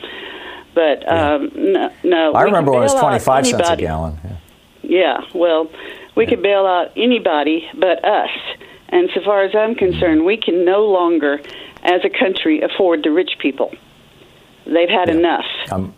[0.74, 2.34] But um, no, no.
[2.34, 4.20] I remember when it was bail out 25 cents a gallon.
[4.24, 4.38] Yeah.
[4.82, 5.70] Yeah, well,
[6.16, 8.30] we could bail out anybody but us.
[8.90, 11.42] And so far as I'm concerned, we can no longer,
[11.84, 13.72] as a country, afford the rich people.
[14.66, 15.46] They've had enough.
[15.72, 15.94] I'm,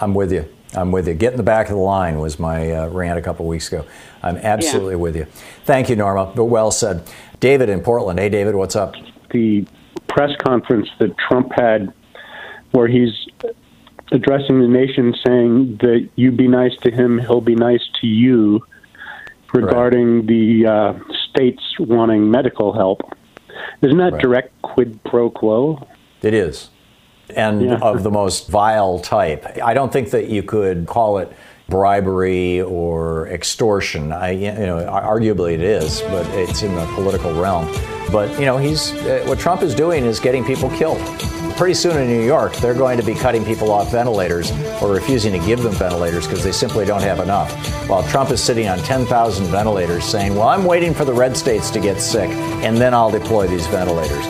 [0.00, 0.48] I'm with you.
[0.74, 1.14] I'm with you.
[1.14, 3.84] Get in the back of the line was my uh, rant a couple weeks ago.
[4.22, 5.26] I'm absolutely with you.
[5.64, 6.32] Thank you, Norma.
[6.34, 7.08] But well said.
[7.40, 8.18] David in Portland.
[8.18, 8.94] Hey, David, what's up?
[9.30, 9.66] the
[10.08, 11.92] press conference that Trump had,
[12.72, 13.12] where he's
[14.12, 18.64] addressing the nation saying that you be nice to him, he'll be nice to you,
[19.52, 23.00] regarding the uh, states wanting medical help.
[23.82, 24.22] Isn't that Right.
[24.22, 25.86] direct quid pro quo?
[26.22, 26.68] It is.
[27.36, 27.78] And Yeah.
[27.80, 29.46] of the most vile type.
[29.62, 31.32] I don't think that you could call it
[31.68, 34.12] bribery or extortion.
[34.12, 37.68] I, you know, arguably it is, but it's in the political realm.
[38.10, 40.98] But you know, he's uh, what Trump is doing is getting people killed.
[41.60, 45.38] Pretty soon in New York, they're going to be cutting people off ventilators or refusing
[45.38, 47.52] to give them ventilators because they simply don't have enough.
[47.86, 51.70] While Trump is sitting on 10,000 ventilators, saying, "Well, I'm waiting for the red states
[51.72, 52.30] to get sick,
[52.64, 54.26] and then I'll deploy these ventilators."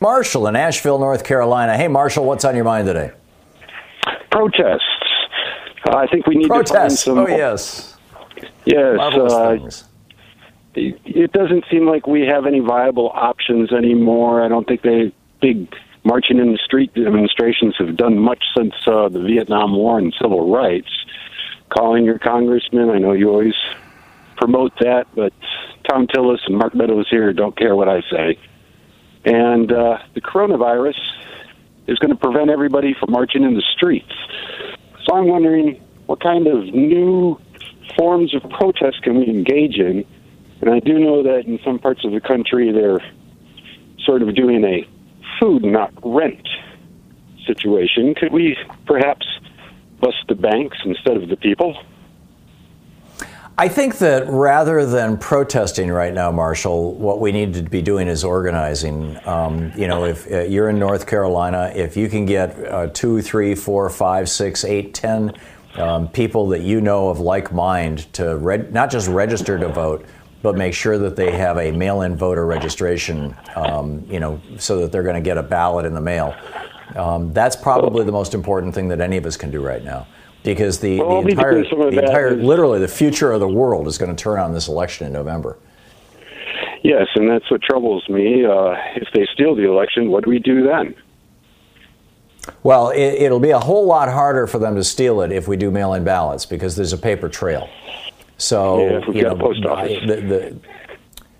[0.00, 1.76] Marshall in Asheville, North Carolina.
[1.76, 3.12] Hey, Marshall, what's on your mind today?
[4.32, 4.82] protests.
[5.88, 6.72] Uh, I think we need Protests.
[6.72, 7.18] to find some.
[7.18, 7.96] Oh, yes.
[8.64, 8.98] Yes.
[8.98, 9.84] Uh, things.
[10.76, 14.42] It, doesn't seem like we have any viable options anymore.
[14.42, 19.08] I don't think the big marching in the street demonstrations have done much since uh,
[19.08, 20.90] the Vietnam War and civil rights.
[21.70, 23.54] Calling your congressman, I know you always
[24.36, 25.32] promote that, but
[25.88, 28.38] Thom Tillis and Mark Meadows here don't care what I say.
[29.24, 30.98] And uh, the coronavirus
[31.86, 34.12] is going to prevent everybody from marching in the streets.
[35.04, 37.40] So I'm wondering what kind of new
[37.96, 40.04] forms of protest can we engage in?
[40.60, 43.00] And I do know that in some parts of the country they're
[44.04, 44.88] sort of doing a
[45.40, 46.46] food, not rent
[47.46, 48.14] situation.
[48.14, 49.26] Could we perhaps
[50.00, 51.76] bust the banks instead of the people?
[53.58, 58.06] I think that rather than protesting right now, Marshall, what we need to be doing
[58.06, 59.18] is organizing.
[59.26, 63.22] Um, you know, if uh, you're in North Carolina, if you can get uh, two,
[63.22, 65.32] three, four, five, six, eight, ten
[65.76, 68.36] um, people that you know of like mind to
[68.72, 70.04] not just register to vote,
[70.46, 73.36] but make sure that they have a mail-in voter registration.
[73.56, 76.36] Um, you know, so that they're going to get a ballot in the mail.
[76.94, 80.06] Um, that's probably the most important thing that any of us can do right now.
[80.44, 83.40] Because the, Well, the entire, doing some of the entire is- literally the future of
[83.40, 85.58] the world is going to turn on this election in November.
[86.84, 88.44] Yes, and that's what troubles me.
[88.44, 90.94] Uh, if they steal the election, what do we do then?
[92.62, 95.56] Well, it, it'll be a whole lot harder for them to steal it if we
[95.56, 97.68] do mail-in ballots because there's a paper trail.
[98.38, 99.98] So Yeah, you know, post office.
[100.06, 100.60] The, the,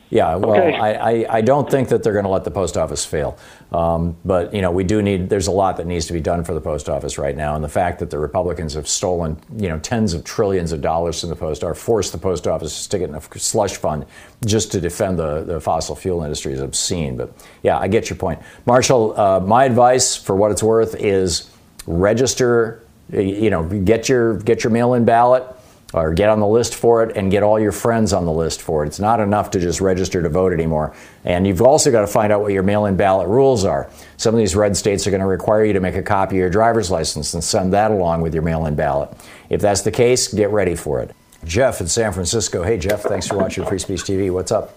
[0.09, 0.77] yeah, well, Okay.
[0.77, 3.37] I, I, I don't think that they're going to let the post office fail.
[3.73, 6.45] Um, but, you know, we do need, there's a lot that needs to be done
[6.45, 7.57] for the post office right now.
[7.57, 11.21] And the fact that the Republicans have stolen, you know, tens of trillions of dollars
[11.21, 14.07] from the post office, forced the post office to stick it in a slush fund
[14.45, 17.17] just to defend the, the fossil fuel industry is obscene.
[17.17, 17.33] But
[17.65, 18.41] yeah, I get your point.
[18.65, 21.51] Marshall, uh, my advice for what it's worth is
[21.89, 25.56] register, you know, get your, get your mail in ballot
[26.03, 28.63] or get on the list for it and get all your friends on the list
[28.63, 28.89] for it.
[28.89, 30.95] It's not enough to just register to vote anymore.
[31.25, 33.91] And you've also got to find out what your mail in ballot rules are.
[34.17, 36.41] Some of these red states are going to require you to make a copy of
[36.41, 39.11] your driver's license and send that along with your mail in ballot.
[39.49, 41.15] If that's the case, get ready for it.
[41.45, 42.63] Jeff in San Francisco.
[42.63, 44.33] Hey, Jeff, thanks for watching Free Speech TV.
[44.33, 44.75] What's up?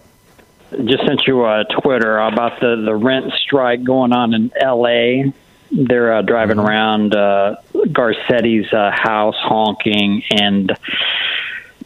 [0.71, 5.33] Just sent you a Twitter about the, the rent strike going on in L.A.
[5.71, 6.67] They're uh, driving mm-hmm.
[6.67, 7.57] around uh,
[7.91, 10.75] Garcetti's uh, house honking, and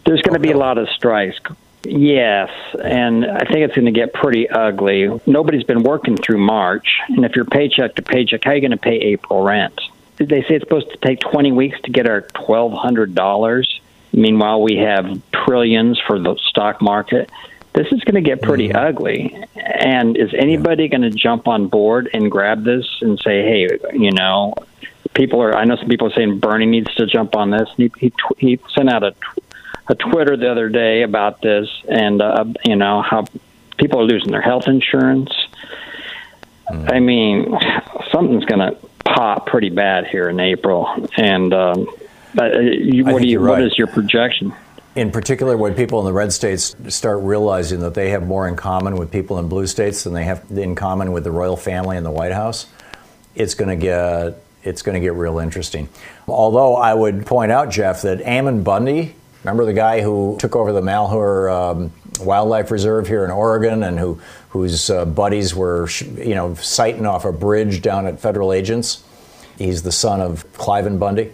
[0.05, 1.39] there's going to be a lot of strikes.
[1.85, 2.49] Yes,
[2.81, 5.09] and I think it's going to get pretty ugly.
[5.25, 8.71] Nobody's been working through March, and if you're paycheck to paycheck, how are you going
[8.71, 9.79] to pay April rent?
[10.17, 13.79] They say it's supposed to take 20 weeks to get our $1,200.
[14.13, 17.29] Meanwhile, we have trillions for the stock market.
[17.73, 18.77] This is going to get pretty mm-hmm.
[18.77, 19.45] ugly.
[19.55, 24.11] And is anybody going to jump on board and grab this and say, hey, you
[24.11, 24.53] know,
[25.13, 27.69] people are, I know some people are saying Bernie needs to jump on this.
[27.75, 29.15] He, he, he sent out a,
[29.87, 33.25] a Twitter the other day about this and, uh, you know, how
[33.77, 35.31] people are losing their health insurance.
[36.69, 36.89] Mm-hmm.
[36.89, 37.59] I mean,
[38.11, 41.07] something's going to pop pretty bad here in April.
[41.17, 41.87] And, um,
[42.35, 43.39] but uh, you, what do you?
[43.39, 43.51] Right.
[43.51, 44.53] What is your projection?
[44.95, 48.55] In particular, when people in the red states start realizing that they have more in
[48.55, 51.97] common with people in blue states than they have in common with the royal family
[51.97, 52.67] and the White House,
[53.33, 55.89] it's going to get it's going to get real interesting.
[56.27, 60.71] Although I would point out, Jeff, that Ammon Bundy, remember the guy who took over
[60.71, 66.35] the Malheur um, Wildlife Reserve here in Oregon, and who whose uh, buddies were you
[66.35, 69.03] know sighting off a bridge down at federal agents.
[69.57, 71.31] He's the son of Cliven Bundy.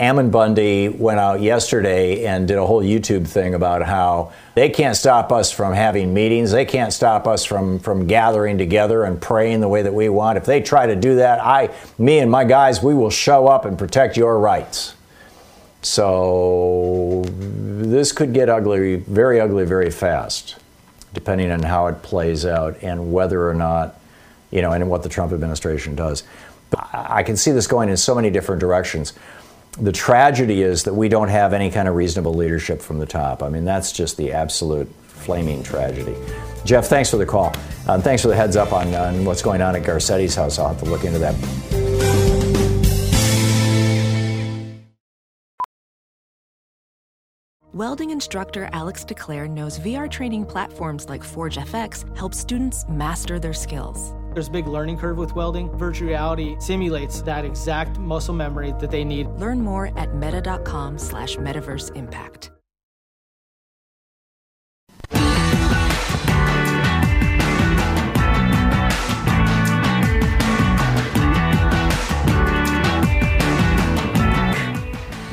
[0.00, 4.96] Ammon Bundy went out yesterday and did a whole YouTube thing about how they can't
[4.96, 6.52] stop us from having meetings.
[6.52, 10.38] They can't stop us from, from gathering together and praying the way that we want.
[10.38, 13.66] If they try to do that, I, me and my guys, we will show up
[13.66, 14.94] and protect your rights.
[15.82, 20.56] So this could get ugly, very ugly, very fast,
[21.12, 24.00] depending on how it plays out and whether or not,
[24.50, 26.22] you know, and what the Trump administration does.
[26.70, 29.12] But I can see this going in so many different directions
[29.78, 33.42] the tragedy is that we don't have any kind of reasonable leadership from the top.
[33.42, 36.16] I mean, that's just the absolute flaming tragedy.
[36.64, 37.54] Jeff, thanks for the call.
[37.88, 40.58] Um, thanks for the heads up on, on what's going on at Garcetti's house.
[40.58, 41.34] I'll have to look into that.
[47.72, 53.54] Welding instructor Alex DeClaire knows VR training platforms like Forge FX help students master their
[53.54, 54.12] skills.
[54.32, 55.70] There's a big learning curve with welding.
[55.76, 59.26] Virtual reality simulates that exact muscle memory that they need.
[59.30, 62.50] Learn more at meta.com slash metaverse impact.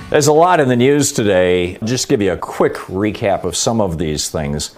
[0.10, 1.78] There's a lot in the news today.
[1.84, 4.74] Just give you a quick recap of some of these things.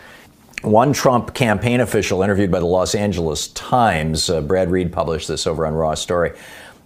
[0.61, 5.47] One Trump campaign official interviewed by the Los Angeles Times, uh, Brad Reed published this
[5.47, 6.33] over on Raw Story,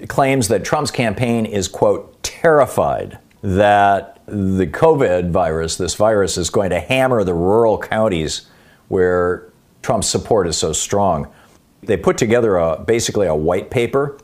[0.07, 6.69] claims that Trump's campaign is, quote, terrified that the COVID virus, this virus, is going
[6.69, 8.47] to hammer the rural counties
[8.89, 9.51] where
[9.82, 11.34] Trump's support is so strong.
[11.82, 14.19] They put together a, basically a white paper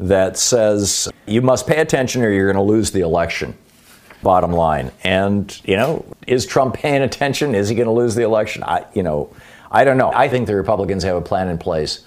[0.00, 3.56] that says you must pay attention or you're going to lose the election
[4.22, 4.92] bottom line.
[5.02, 7.54] And, you know, is Trump paying attention?
[7.54, 8.62] Is he going to lose the election?
[8.64, 9.34] I, you know,
[9.70, 10.12] I don't know.
[10.12, 12.04] I think the Republicans have a plan in place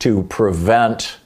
[0.00, 1.18] to prevent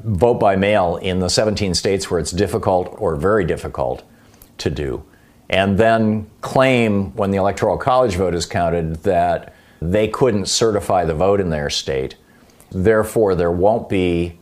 [0.00, 4.02] vote by mail in the 17 states where it's difficult or very difficult
[4.58, 5.04] to do.
[5.50, 11.14] And then claim when the Electoral College vote is counted that they couldn't certify the
[11.14, 12.16] vote in their state.
[12.70, 14.38] Therefore, there won't be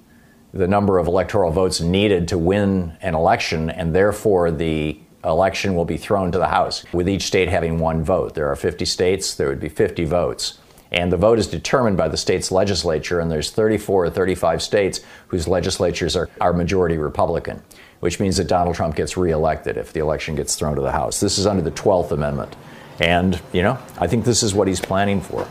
[0.53, 5.85] the number of electoral votes needed to win an election, and therefore the election will
[5.85, 8.35] be thrown to the House, with each state having one vote.
[8.35, 10.59] There are 50 states, there would be 50 votes.
[10.93, 15.01] And the vote is determined by the state's legislature, and there's 34 or 35 states
[15.29, 17.63] whose legislatures are, are majority Republican,
[18.01, 21.21] which means that Donald Trump gets reelected if the election gets thrown to the House.
[21.21, 22.55] This is under the 12th Amendment.
[23.01, 25.47] And, you know, I think this is what he's planning for.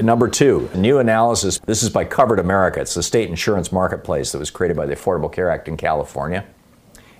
[0.00, 1.58] Number two, new analysis.
[1.66, 2.80] This is by Covered America.
[2.80, 6.46] It's the state insurance marketplace that was created by the Affordable Care Act in California.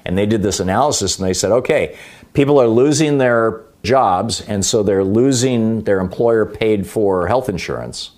[0.04, 1.96] And they did this analysis and they said, okay,
[2.32, 8.12] people are losing their jobs, and so they're losing their employer paid for health insurance.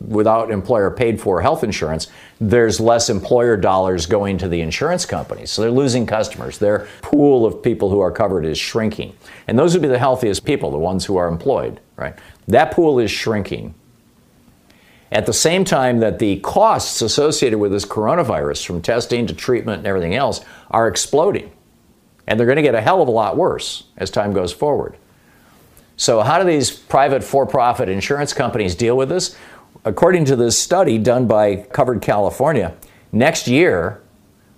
[0.00, 2.08] Without employer paid for health insurance,
[2.40, 5.50] there's less employer dollars going to the insurance companies.
[5.50, 6.58] So they're losing customers.
[6.58, 9.16] Their pool of people who are covered is shrinking.
[9.46, 12.18] And those would be the healthiest people, the ones who are employed, right?
[12.48, 13.74] That pool is shrinking.
[15.12, 19.78] At the same time that the costs associated with this coronavirus, from testing to treatment
[19.80, 20.40] and everything else,
[20.70, 21.52] are exploding.
[22.26, 24.96] And they're going to get a hell of a lot worse as time goes forward.
[25.98, 29.36] So, how do these private for profit insurance companies deal with this?
[29.84, 32.74] According to this study done by Covered California,
[33.12, 34.00] next year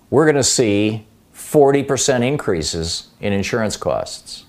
[0.08, 4.44] we're going to see 40% increases in insurance costs.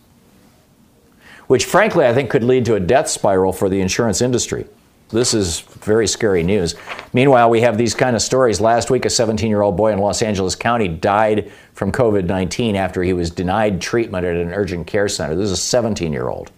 [1.47, 4.67] which frankly I think could lead to a death spiral for the insurance industry.
[5.09, 6.75] This is very scary news.
[7.13, 8.59] Meanwhile, we have these kind of stories.
[8.59, 12.75] Last week, a 17 year old boy in Los Angeles County died from COVID 19
[12.75, 15.35] after he was denied treatment at an urgent care center.
[15.35, 16.51] This is a 17 year old.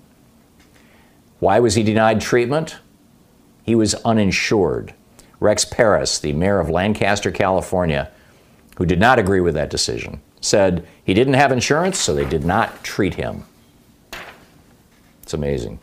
[1.40, 2.78] Why was he denied treatment?
[3.64, 4.94] He was uninsured.
[5.40, 8.10] Rex Parris, the mayor of Lancaster, California,
[8.78, 12.46] who did not agree with that decision, said he didn't have insurance, so they did
[12.46, 13.44] not treat him.
[15.22, 15.80] It's amazing.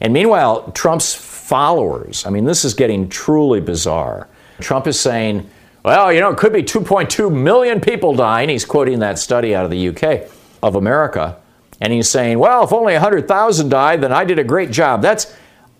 [0.00, 1.14] And meanwhile, Trump's
[1.44, 4.28] followers, I mean, this is getting truly bizarre.
[4.60, 5.48] Trump is saying,
[5.84, 8.48] well, you know, it could be 2.2 million people dying.
[8.48, 10.30] He's quoting that study out of the UK
[10.62, 11.36] of America.
[11.82, 15.02] And he's saying, well, if only 100,000 died, then I did a great job.
[15.02, 15.36] That's,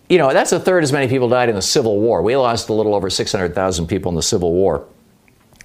[0.07, 2.21] you know, that's a third as many people died in the Civil War.
[2.21, 4.85] We lost a little over 600,000 people in the Civil War.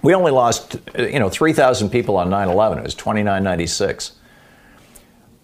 [0.00, 2.78] We only lost, uh, you know, 3,000 people on 9 11.
[2.78, 4.12] It was 2996.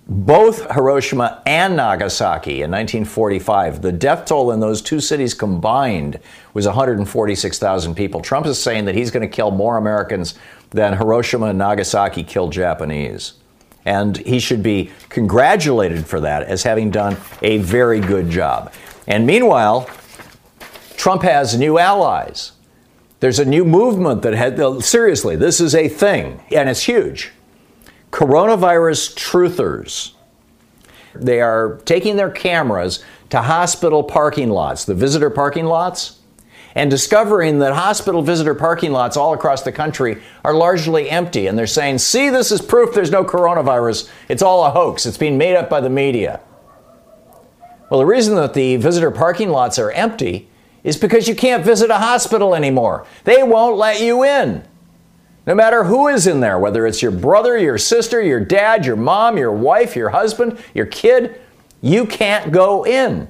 [0.08, 6.20] Both Hiroshima and Nagasaki in 1945, the death toll in those two cities combined
[6.54, 8.20] was 146,000 people.
[8.20, 10.36] Trump is saying that he's going to kill more Americans
[10.70, 13.32] than Hiroshima and Nagasaki killed Japanese.
[13.84, 18.72] And he should be congratulated for that as having done a very good job.
[19.08, 19.90] And meanwhile,
[20.96, 22.52] Trump has new allies.
[23.18, 27.32] There's a new movement that had, seriously, this is a thing, and it's huge
[28.10, 30.12] coronavirus truthers.
[31.14, 36.18] They are taking their cameras to hospital parking lots, the visitor parking lots,
[36.74, 41.46] and discovering that hospital visitor parking lots all across the country are largely empty.
[41.46, 44.10] And they're saying, see, this is proof there's no coronavirus.
[44.28, 45.06] It's all a hoax.
[45.06, 46.40] It's being made up by the media.
[47.90, 50.48] Well, the reason that the visitor parking lots are empty
[50.84, 53.06] is because you can't visit a hospital anymore.
[53.24, 54.66] They won't let you in.
[55.46, 58.96] No matter who is in there, whether it's your brother, your sister, your dad, your
[58.96, 61.40] mom, your wife, your husband, your kid,
[61.80, 63.28] you can't go in.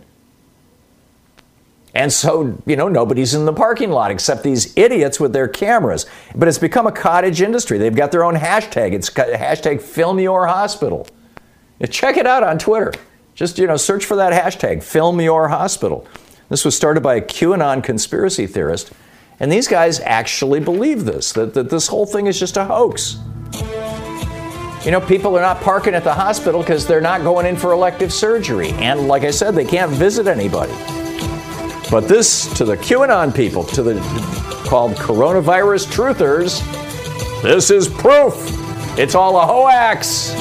[1.94, 6.06] And so, you know, nobody's in the parking lot except these idiots with their cameras.
[6.34, 7.78] But it's become a cottage industry.
[7.78, 8.92] They've got their own hashtag.
[8.92, 11.06] It's hashtag film your hospital.
[11.90, 12.92] check it out on Twitter.
[13.34, 16.06] Just, you know, search for that hashtag, film your hospital.
[16.48, 18.92] This was started by a QAnon conspiracy theorist
[19.38, 23.18] and these guys actually believe this, that, that this whole thing is just a hoax.
[24.84, 27.72] You know, people are not parking at the hospital because they're not going in for
[27.72, 28.70] elective surgery.
[28.74, 30.72] And like I said, they can't visit anybody.
[31.90, 33.94] But this, to the QAnon people, to the
[34.68, 36.62] called coronavirus truthers,
[37.42, 38.34] this is proof.
[38.98, 40.34] It's all a hoax.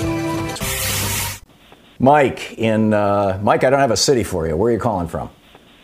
[2.00, 4.56] Mike in uh, Mike, I don't have a city for you.
[4.56, 5.30] Where are you calling from?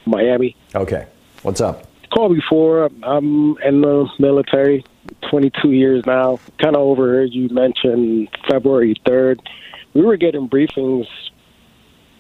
[0.05, 0.55] Miami.
[0.76, 1.07] Okay.
[1.41, 1.90] What's up?
[2.12, 2.89] Called before.
[3.03, 4.86] I'm in the military,
[5.30, 6.39] 22 years now.
[6.62, 9.39] Kind of overheard you mention February 3rd.
[9.93, 11.07] We were getting briefings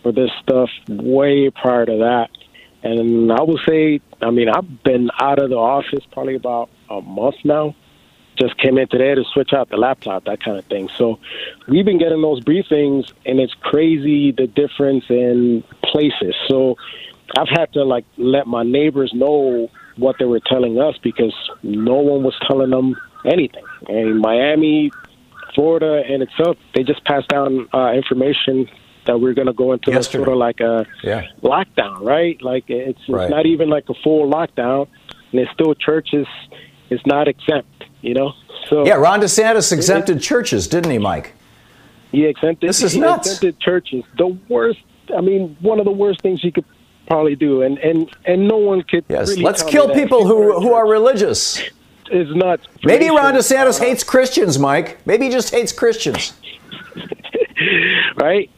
[0.03, 2.29] for this stuff way prior to that.
[2.83, 7.01] And I will say, I mean, I've been out of the office probably about a
[7.01, 7.75] month now.
[8.39, 10.89] Just came in today to switch out the laptop, that kind of thing.
[10.97, 11.19] So
[11.67, 16.33] we've been getting those briefings, and it's crazy the difference in places.
[16.47, 16.77] So
[17.37, 21.33] I've had to like let my neighbors know what they were telling us because
[21.63, 23.63] no one was telling them anything.
[23.87, 24.91] And Miami,
[25.53, 28.69] Florida, and itself, they just passed down uh, information
[29.05, 31.27] that we're going to go into a, sort of like a yeah.
[31.41, 32.41] lockdown, right?
[32.41, 33.29] Like it's, it's right.
[33.29, 34.87] not even like a full lockdown,
[35.31, 36.27] and it's still churches
[36.89, 38.33] is not exempt, you know.
[38.69, 41.33] So yeah, Ron DeSantis exempted it, churches, didn't he, Mike?
[42.11, 42.69] He exempted.
[42.69, 43.27] This is he nuts.
[43.27, 44.03] Exempted churches.
[44.17, 44.79] The worst.
[45.15, 46.65] I mean, one of the worst things you could
[47.07, 49.05] probably do, and and and no one could.
[49.09, 51.61] Yes, really let's kill people who who are religious.
[52.11, 52.59] Is not.
[52.83, 55.05] Maybe Ron DeSantis uh, hates Christians, Mike.
[55.05, 56.33] Maybe he just hates Christians.
[58.17, 58.49] right?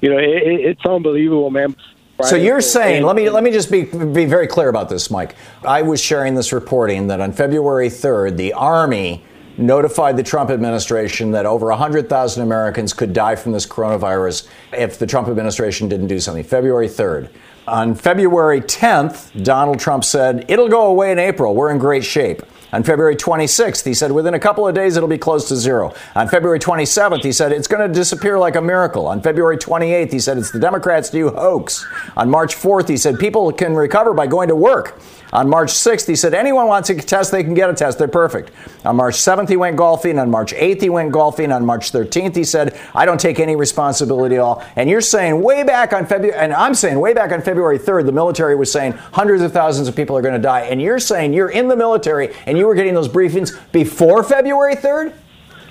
[0.00, 1.74] You know, it, it's unbelievable, man.
[2.22, 5.34] So you're saying, let me let me just be be very clear about this, Mike.
[5.66, 9.24] I was sharing this reporting that on February 3rd, the Army
[9.58, 15.06] notified the Trump administration that over 100,000 Americans could die from this coronavirus if the
[15.06, 16.44] Trump administration didn't do something.
[16.44, 17.28] February 3rd.
[17.66, 21.54] On February 10th, Donald Trump said, It'll go away in April.
[21.54, 22.42] We're in great shape.
[22.72, 25.92] On February 26th, he said, within a couple of days, it'll be close to zero.
[26.16, 29.06] On February 27th, he said, it's going to disappear like a miracle.
[29.08, 31.86] On February 28th, he said, it's the Democrats' new hoax.
[32.16, 34.98] On March 4th, he said, people can recover by going to work.
[35.32, 37.98] On March 6th, he said, anyone wants a test, they can get a test.
[37.98, 38.50] They're perfect.
[38.84, 40.18] On March 7th, he went golfing.
[40.18, 41.50] On March 8th, he went golfing.
[41.50, 44.62] On March 13th, he said, I don't take any responsibility at all.
[44.76, 48.04] And you're saying way back on February, and I'm saying way back on February 3rd,
[48.04, 50.62] the military was saying hundreds of thousands of people are going to die.
[50.62, 54.76] And you're saying you're in the military and you were getting those briefings before February
[54.76, 55.14] 3rd?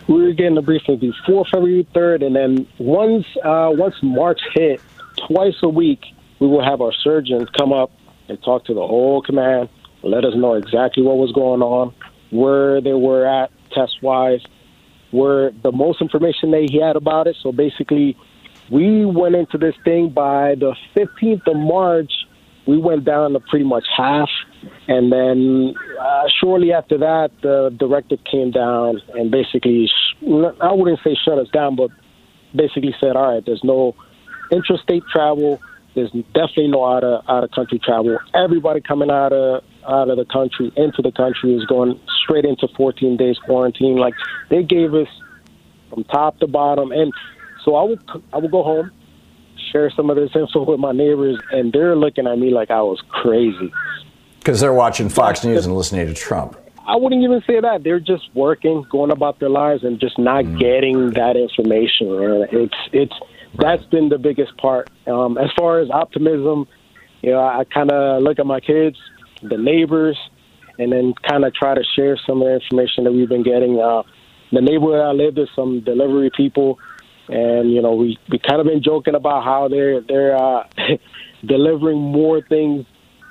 [0.08, 4.82] we were getting the briefing before February 3rd, and then once uh, once March hit,
[5.28, 6.02] twice a week
[6.40, 7.92] we will have our surgeons come up
[8.28, 9.70] and talk to the whole command,
[10.04, 11.94] let us know exactly what was going on,
[12.32, 14.42] where they were at test wise,
[15.12, 17.36] where the most information they had about it.
[17.42, 18.18] So basically,
[18.72, 22.12] we went into this thing by the 15th of March.
[22.68, 24.30] We went down to pretty much half,
[24.88, 29.90] and then uh, shortly after that, the directive came down and basically,
[30.62, 31.90] I wouldn't say shut us down, but
[32.56, 33.96] basically said, all right, there's no
[34.52, 35.60] interstate travel.
[35.94, 38.18] There's definitely no out of out of country travel.
[38.34, 42.68] Everybody coming out of out of the country into the country is going straight into
[42.78, 43.98] 14 days quarantine.
[43.98, 44.14] Like
[44.50, 45.08] they gave us
[45.90, 47.12] from top to bottom, and
[47.66, 48.02] so I would
[48.34, 48.92] I would go home,
[49.72, 52.82] share some of this info with my neighbors, and they're looking at me like I
[52.82, 53.72] was crazy.
[54.40, 56.58] Because they're watching Fox News and listening to Trump.
[56.88, 57.84] I wouldn't even say that.
[57.84, 60.60] They're just working, going about their lives, and just not mm.
[60.60, 62.48] getting that information.
[62.52, 63.14] It's it's
[63.58, 64.90] that's been the biggest part.
[65.08, 66.68] Um, as far as optimism,
[67.22, 68.98] you know, I kind of look at my kids,
[69.42, 70.18] the neighbors,
[70.80, 73.80] and then kind of try to share some of the information that we've been getting.
[73.80, 74.04] Uh,
[74.52, 76.80] the neighborhood I live, there's some delivery people
[77.30, 80.68] and you know we we kind of been joking about how they're they're uh,
[81.46, 82.86] delivering more things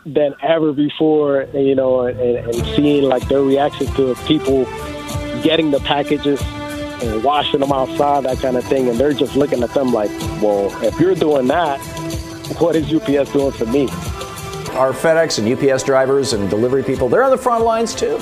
[0.06, 4.64] than ever before, you know, and, and seeing like their reactions to people
[5.42, 6.40] getting the packages
[7.03, 10.11] and washing them outside, that kind of thing, and they're just looking at them like,
[10.42, 11.78] well, if you're doing that,
[12.59, 13.88] what is UPS doing for me?
[14.76, 18.18] Our FedEx and UPS drivers and delivery people, they're on the front lines too.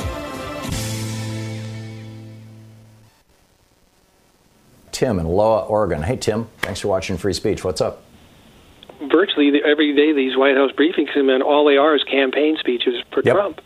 [4.91, 6.03] Tim in Loa, Oregon.
[6.03, 6.49] Hey, Tim.
[6.59, 7.63] Thanks for watching Free Speech.
[7.63, 8.03] What's up?
[9.01, 11.41] Virtually every day, these White House briefings come in.
[11.41, 13.37] All they are is campaign speeches for yep.
[13.37, 13.61] Trump.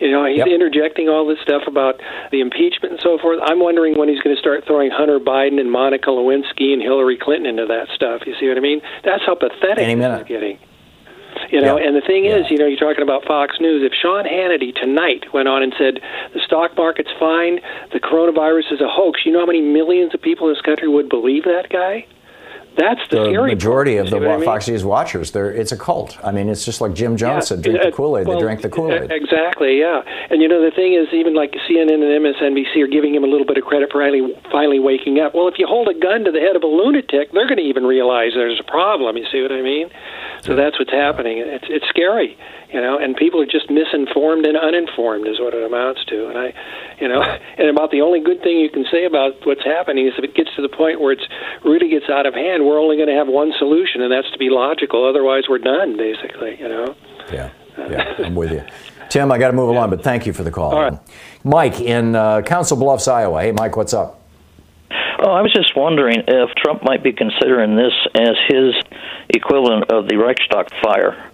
[0.00, 0.48] You know, he's yep.
[0.48, 2.00] interjecting all this stuff about
[2.30, 3.40] the impeachment and so forth.
[3.42, 7.16] I'm wondering when he's going to start throwing Hunter Biden and Monica Lewinsky and Hillary
[7.16, 8.22] Clinton into that stuff.
[8.26, 8.82] You see what I mean?
[9.02, 10.26] That's how pathetic minute.
[10.26, 10.58] getting.
[11.50, 12.36] You know, and the thing yeah.
[12.38, 13.82] is, you know, you're talking about Fox News.
[13.84, 16.00] If Sean Hannity tonight went on and said
[16.34, 17.60] the stock market's fine,
[17.92, 20.88] the coronavirus is a hoax, you know how many millions of people in this country
[20.88, 22.06] would believe that guy?
[22.76, 24.44] That's the, the majority part, of the I mean?
[24.44, 25.30] Fox News watchers.
[25.30, 26.18] They're, it's a cult.
[26.22, 28.26] I mean, it's just like Jim Jones yeah, said, drink uh, the Kool Aid.
[28.26, 29.10] Well, they drank the Kool Aid.
[29.10, 30.02] Exactly, yeah.
[30.30, 33.26] And you know, the thing is, even like CNN and MSNBC are giving him a
[33.26, 35.34] little bit of credit for finally, finally waking up.
[35.34, 37.64] Well, if you hold a gun to the head of a lunatic, they're going to
[37.64, 39.16] even realize there's a problem.
[39.16, 39.90] You see what I mean?
[40.42, 41.38] So that's what's happening.
[41.38, 42.36] It's it's scary,
[42.76, 46.28] you know, and people are just misinformed and uninformed is what it amounts to.
[46.28, 46.52] And I,
[47.00, 47.22] you know,
[47.58, 50.34] and about the only good thing you can say about what's happening is if it
[50.34, 51.24] gets to the point where it's
[51.64, 54.36] really gets out of hand, we're only going to have one solution, and that's to
[54.36, 55.08] be logical.
[55.08, 56.94] Otherwise, we're done, basically, you know.
[57.32, 58.62] Yeah, yeah, I'm with you.
[59.08, 60.74] Tim, I got to move along, but thank you for the call.
[60.74, 60.98] All right.
[61.44, 63.40] Mike in uh, Council Bluffs, Iowa.
[63.40, 64.20] Hey, Mike, what's up?
[65.18, 68.74] Oh, I was just wondering if Trump might be considering this as his
[69.30, 71.32] equivalent of the Reichstag fire.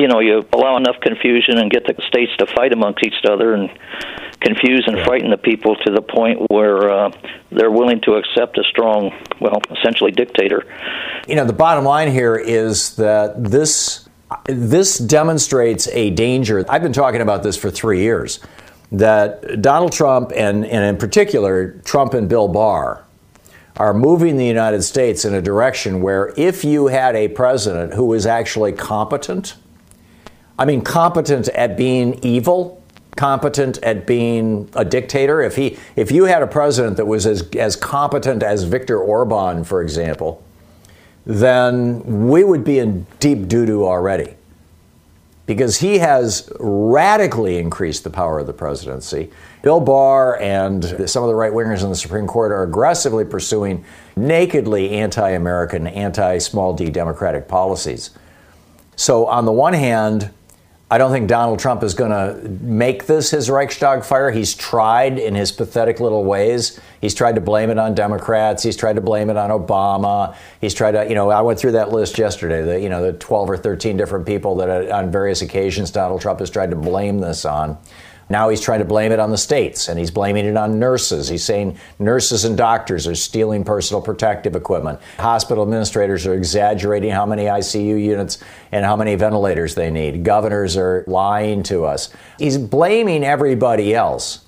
[0.00, 3.52] You know, you allow enough confusion and get the states to fight amongst each other
[3.52, 3.68] and
[4.40, 7.12] confuse and frighten the people to the point where uh,
[7.52, 10.64] they're willing to accept a strong, well, essentially dictator.
[11.28, 14.08] You know, the bottom line here is that this
[14.46, 16.64] this demonstrates a danger.
[16.66, 18.40] I've been talking about this for three years
[18.92, 23.04] that Donald Trump and, and in particular Trump and Bill Barr
[23.76, 28.04] are moving the United States in a direction where if you had a president who
[28.04, 29.56] was actually competent,
[30.60, 32.82] I mean competent at being evil,
[33.16, 37.48] competent at being a dictator, if he if you had a president that was as
[37.56, 40.44] as competent as Viktor Orban, for example,
[41.24, 44.34] then we would be in deep doo-doo already
[45.46, 49.30] because he has radically increased the power of the presidency.
[49.62, 53.82] Bill Barr and some of the right wingers in the Supreme Court are aggressively pursuing
[54.14, 58.10] nakedly anti American, anti small d democratic policies.
[58.96, 60.30] So, on the one hand,
[60.92, 64.32] I don't think Donald Trump is going to make this his Reichstag fire.
[64.32, 66.80] He's tried in his pathetic little ways.
[67.00, 68.64] He's tried to blame it on Democrats.
[68.64, 70.34] He's tried to blame it on Obama.
[70.60, 73.12] He's tried to, you know, I went through that list yesterday, the, you know, the
[73.12, 76.76] 12 or 13 different people that uh, on various occasions Donald Trump has tried to
[76.76, 77.78] blame this on.
[78.30, 81.28] Now he's trying to blame it on the states and he's blaming it on nurses.
[81.28, 85.00] He's saying nurses and doctors are stealing personal protective equipment.
[85.18, 88.38] Hospital administrators are exaggerating how many ICU units
[88.70, 90.22] and how many ventilators they need.
[90.22, 92.10] Governors are lying to us.
[92.38, 94.44] He's blaming everybody else.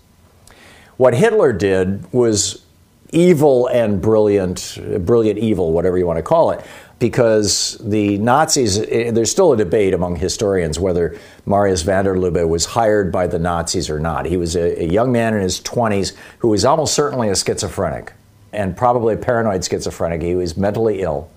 [0.96, 2.64] What Hitler did was
[3.12, 6.64] evil and brilliant, brilliant evil, whatever you want to call it,
[7.02, 12.48] because the Nazis, eh, there's still a debate among historians whether Marius van der Lubbe
[12.48, 14.24] was hired by the Nazis or not.
[14.24, 18.12] He was a, a young man in his 20s who was almost certainly a schizophrenic
[18.52, 20.22] and probably a paranoid schizophrenic.
[20.22, 21.28] He was mentally ill.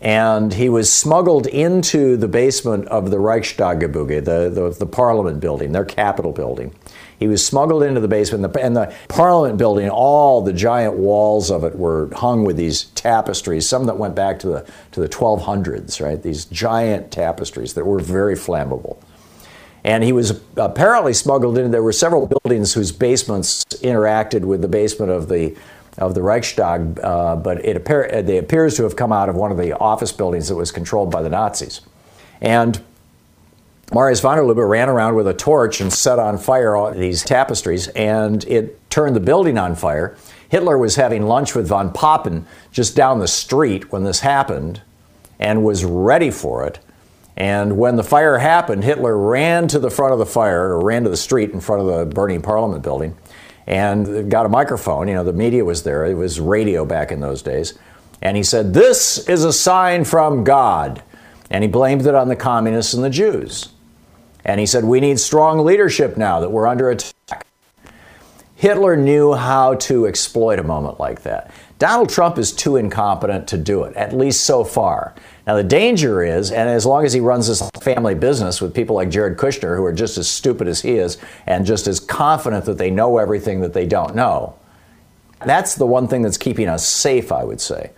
[0.00, 5.72] And he was smuggled into the basement of the Reichstaggebäude, the, the, the parliament building,
[5.72, 6.74] their Capitol building.
[7.22, 11.62] He was smuggled into the basement, and the Parliament building, all the giant walls of
[11.62, 16.04] it were hung with these tapestries, some that went back to the, to the 1200s,
[16.04, 16.20] right?
[16.20, 19.00] These giant tapestries that were very flammable.
[19.84, 21.70] And he was apparently smuggled in.
[21.70, 25.56] There were several buildings whose basements interacted with the basement of the
[25.98, 29.52] of the Reichstag, uh, but it appear, they appears to have come out of one
[29.52, 31.82] of the office buildings that was controlled by the Nazis.
[32.40, 32.82] And
[33.92, 37.22] Marius von der Lubbe ran around with a torch and set on fire all these
[37.22, 40.16] tapestries, and it turned the building on fire.
[40.48, 44.80] Hitler was having lunch with von Papen just down the street when this happened
[45.38, 46.78] and was ready for it.
[47.36, 51.04] And when the fire happened, Hitler ran to the front of the fire, or ran
[51.04, 53.14] to the street in front of the burning Parliament building,
[53.66, 55.06] and got a microphone.
[55.06, 57.78] You know, the media was there, it was radio back in those days.
[58.22, 61.02] And he said, This is a sign from God.
[61.50, 63.68] And he blamed it on the communists and the Jews.
[64.44, 67.46] And he said, We need strong leadership now that we're under attack.
[68.56, 71.50] Hitler knew how to exploit a moment like that.
[71.80, 75.16] Donald Trump is too incompetent to do it, at least so far.
[75.48, 78.94] Now, the danger is, and as long as he runs this family business with people
[78.94, 82.64] like Jared Kushner, who are just as stupid as he is and just as confident
[82.66, 84.54] that they know everything that they don't know,
[85.44, 87.90] that's the one thing that's keeping us safe, I would say.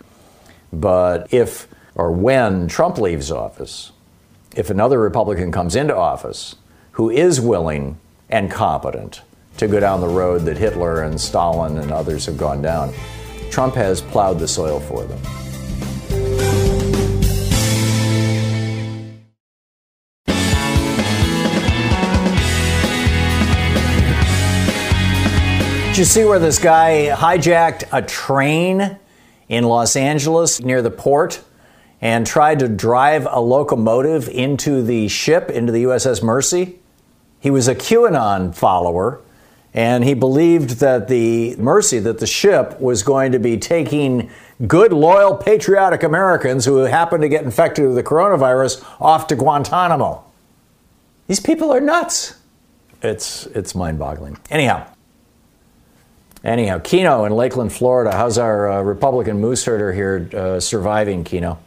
[0.73, 3.91] But if or when Trump leaves office,
[4.55, 6.55] if another Republican comes into office
[6.91, 7.99] who is willing
[8.29, 9.21] and competent
[9.57, 12.93] to go down the road that Hitler and Stalin and others have gone down,
[13.51, 15.19] Trump has plowed the soil for them.
[25.89, 28.97] Did you see where this guy hijacked a train
[29.47, 31.41] in Los Angeles near the port?
[32.05, 36.77] And tried to drive a locomotive into the ship, into the USS Mercy.
[37.39, 39.21] He was a QAnon follower,
[39.73, 44.29] and he believed that the Mercy, that the ship was going to be taking
[44.67, 50.23] good, loyal, patriotic Americans who happened to get infected with the coronavirus off to Guantanamo.
[51.25, 52.35] These people are nuts.
[53.01, 54.37] It's, it's mind boggling.
[54.51, 54.87] Anyhow,
[56.43, 58.15] anyhow, Keno in Lakeland, Florida.
[58.15, 61.57] How's our uh, Republican moose herder here uh, surviving, Keno?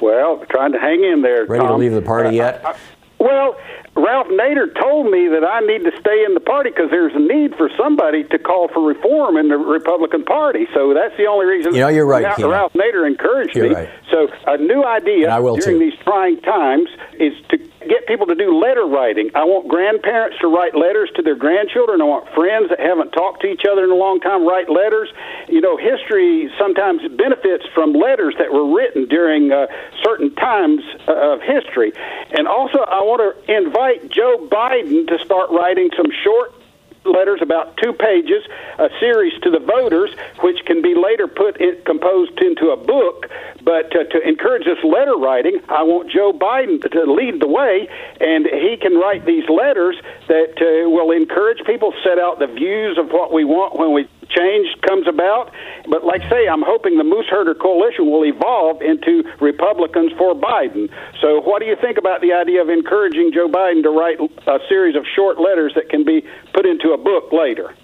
[0.00, 1.46] Well, trying to hang in there.
[1.46, 1.72] Ready Thom.
[1.72, 2.64] to leave the party yet?
[2.64, 2.74] Uh,
[3.18, 3.56] well,
[3.96, 7.18] Ralph Nader told me that I need to stay in the party because there's a
[7.18, 10.68] need for somebody to call for reform in the Republican Party.
[10.72, 11.74] So that's the only reason.
[11.74, 12.22] You know, you're right.
[12.22, 13.74] Ralph, Ralph Nader encouraged you're me.
[13.74, 13.90] Right.
[14.10, 15.78] So a new idea during too.
[15.78, 16.88] these trying times
[17.18, 19.30] is to get people to do letter writing.
[19.34, 22.02] I want grandparents to write letters to their grandchildren.
[22.02, 25.08] I want friends that haven't talked to each other in a long time write letters.
[25.48, 29.66] You know, history sometimes benefits from letters that were written during uh,
[30.02, 31.92] certain times uh, of history.
[32.34, 36.57] And also, I want to invite Joe Biden to start writing some short
[37.04, 38.44] letters about two pages,
[38.78, 43.26] a series to the voters, which can be later put in, composed into a book.
[43.62, 47.88] But uh, to encourage this letter writing, I want Joe Biden to lead the way,
[48.20, 49.96] and he can write these letters
[50.28, 54.08] that uh, will encourage people, set out the views of what we want when we
[54.30, 55.52] change comes about.
[55.88, 60.34] But like I say, I'm hoping the Moose Herder Coalition will evolve into Republicans for
[60.34, 60.90] Biden.
[61.20, 64.58] So, what do you think about the idea of encouraging Joe Biden to write a
[64.68, 67.74] series of short letters that can be put into a book later?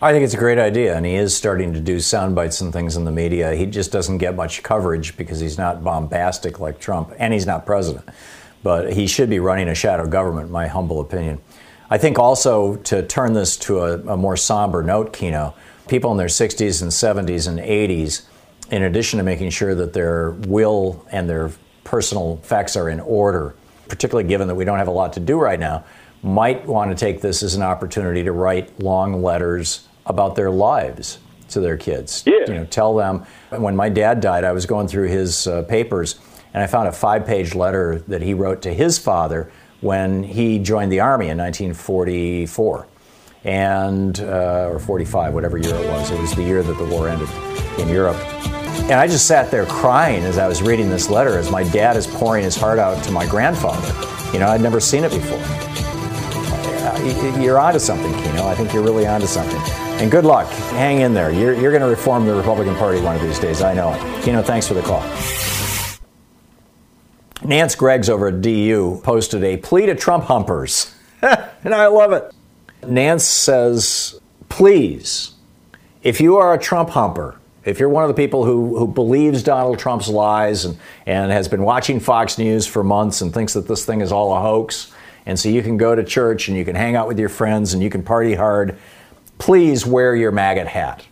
[0.00, 2.72] I think it's a great idea, and he is starting to do sound bites and
[2.72, 3.56] things in the media.
[3.56, 7.66] He just doesn't get much coverage because he's not bombastic like Trump, and he's not
[7.66, 8.08] president.
[8.62, 11.40] But he should be running a shadow government, my humble opinion.
[11.90, 15.54] I think also to turn this to a, a more somber note, Keno,
[15.88, 18.26] people in their 60s and 70s and 80s,
[18.70, 21.50] in addition to making sure that their will and their
[21.84, 23.54] personal facts are in order,
[23.88, 25.84] particularly given that we don't have a lot to do right now,
[26.22, 31.18] might want to take this as an opportunity to write long letters about their lives
[31.48, 32.24] to their kids.
[32.26, 32.40] Yeah.
[32.46, 33.24] You know, tell them.
[33.50, 36.18] When my dad died, I was going through his uh, papers
[36.52, 40.58] and I found a five page letter that he wrote to his father when he
[40.58, 42.86] joined the Army in 1944
[43.44, 46.10] and uh, or 45, whatever year it was.
[46.10, 47.28] It was the year that the war ended
[47.78, 48.16] in Europe.
[48.84, 51.96] And I just sat there crying as I was reading this letter as my dad
[51.96, 53.88] is pouring his heart out to my grandfather.
[54.32, 55.38] You know, I'd never seen it before.
[56.86, 58.46] Uh, You're onto something, Keno.
[58.46, 59.60] I think you're really onto something.
[60.00, 60.48] And good luck.
[60.72, 61.30] Hang in there.
[61.30, 63.62] You're, you're going to reform the Republican Party one of these days.
[63.62, 64.24] I know it.
[64.24, 65.02] Keno, thanks for the call.
[67.44, 70.94] Nance Greggs over at DU posted a plea to Trump humpers.
[71.22, 72.32] and I love it.
[72.86, 75.32] Nance says, please,
[76.02, 79.42] if you are a Trump humper, if you're one of the people who, who believes
[79.42, 83.68] Donald Trump's lies and, and has been watching Fox News for months and thinks that
[83.68, 84.92] this thing is all a hoax,
[85.26, 87.74] and so you can go to church and you can hang out with your friends
[87.74, 88.78] and you can party hard,
[89.36, 91.04] please wear your maggot hat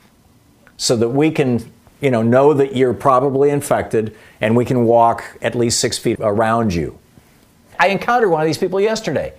[0.79, 5.37] so that we can you know, know that you're probably infected and we can walk
[5.41, 6.99] at least six feet around you.
[7.79, 9.35] I encountered one of these people yesterday.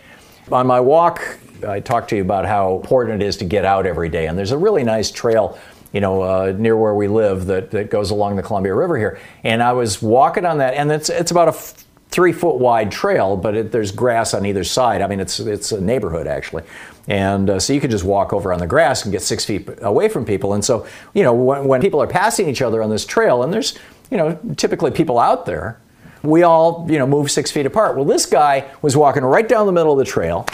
[0.51, 3.86] On my walk, I talked to you about how important it is to get out
[3.86, 5.58] every day, and there's a really nice trail
[5.93, 9.20] you know, uh, near where we live that, that goes along the Columbia River here.
[9.43, 12.91] And I was walking on that, and it's, it's about a f- three foot wide
[12.91, 15.01] trail, but it, there's grass on either side.
[15.01, 16.64] I mean, it's, it's a neighborhood actually.
[17.08, 19.70] And uh, so you could just walk over on the grass and get six feet
[19.82, 20.53] away from people.
[20.53, 23.53] And so, you know, when, when people are passing each other on this trail, and
[23.53, 23.78] there's,
[24.12, 25.80] you know, typically people out there,
[26.24, 27.95] we all, you know, move six feet apart.
[27.95, 30.45] Well, this guy was walking right down the middle of the trail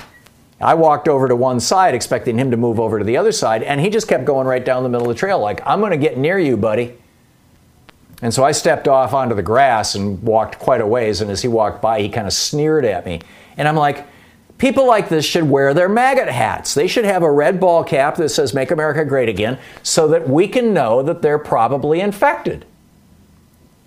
[0.63, 3.63] I walked over to one side expecting him to move over to the other side,
[3.63, 5.91] and he just kept going right down the middle of the trail, like, I'm going
[5.91, 6.97] to get near you, buddy.
[8.21, 11.41] And so I stepped off onto the grass and walked quite a ways, and as
[11.41, 13.19] he walked by, he kind of sneered at me.
[13.57, 14.05] And I'm like,
[14.57, 16.73] people like this should wear their maggot hats.
[16.73, 20.29] They should have a red ball cap that says, Make America Great Again, so that
[20.29, 22.65] we can know that they're probably infected.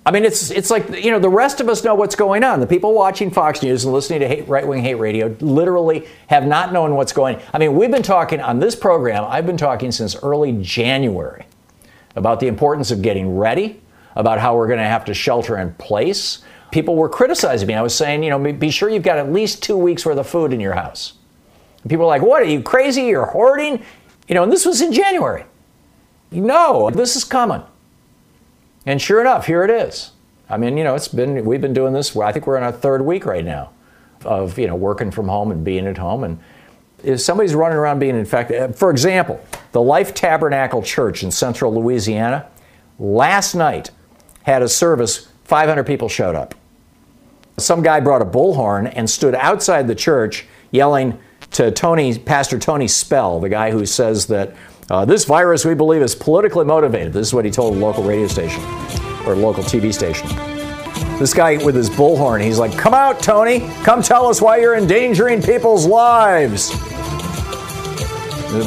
[0.06, 2.60] I mean, it's it's like you know the rest of us know what's going on.
[2.60, 6.72] The people watching Fox News and listening to right wing hate radio literally have not
[6.72, 7.36] known what's going.
[7.36, 7.42] On.
[7.52, 9.24] I mean, we've been talking on this program.
[9.24, 11.46] I've been talking since early January
[12.14, 13.82] about the importance of getting ready,
[14.14, 16.44] about how we're going to have to shelter in place.
[16.70, 17.74] People were criticizing me.
[17.74, 20.28] I was saying, you know, be sure you've got at least two weeks worth of
[20.28, 21.14] food in your house.
[21.82, 23.02] And people were like, "What are you crazy?
[23.02, 23.82] You're hoarding?"
[24.28, 25.46] You know, and this was in January.
[26.30, 27.62] No, this is coming.
[28.86, 30.12] And sure enough, here it is.
[30.48, 32.16] I mean, you know, it's been we've been doing this.
[32.16, 33.70] I think we're in our third week right now
[34.24, 36.22] of you know working from home and being at home.
[36.22, 36.38] And
[37.02, 41.74] if somebody's running around being infected, uh, for example, the Life Tabernacle Church in Central
[41.74, 42.48] Louisiana
[42.98, 43.90] last night
[44.44, 45.28] had a service.
[45.44, 46.56] 500 people showed up.
[47.56, 51.18] Some guy brought a bullhorn and stood outside the church yelling
[51.52, 54.54] to Tony, Pastor Tony Spell, the guy who says that
[54.90, 57.12] uh, this virus, we believe, is politically motivated.
[57.12, 58.62] This is what he told a local radio station
[59.26, 60.28] or local TV station.
[61.18, 63.60] This guy with his bullhorn, he's like, Come out, Tony.
[63.82, 66.70] Come tell us why you're endangering people's lives.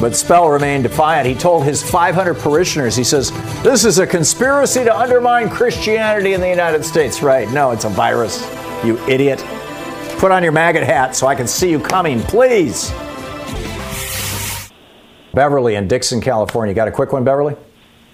[0.01, 1.25] But Spell remained defiant.
[1.25, 3.31] He told his 500 parishioners, he says,
[3.63, 7.21] This is a conspiracy to undermine Christianity in the United States.
[7.23, 7.49] Right.
[7.49, 8.45] No, it's a virus,
[8.83, 9.39] you idiot.
[10.17, 12.91] Put on your maggot hat so I can see you coming, please.
[15.33, 16.73] Beverly in Dixon, California.
[16.73, 17.55] Got a quick one, Beverly?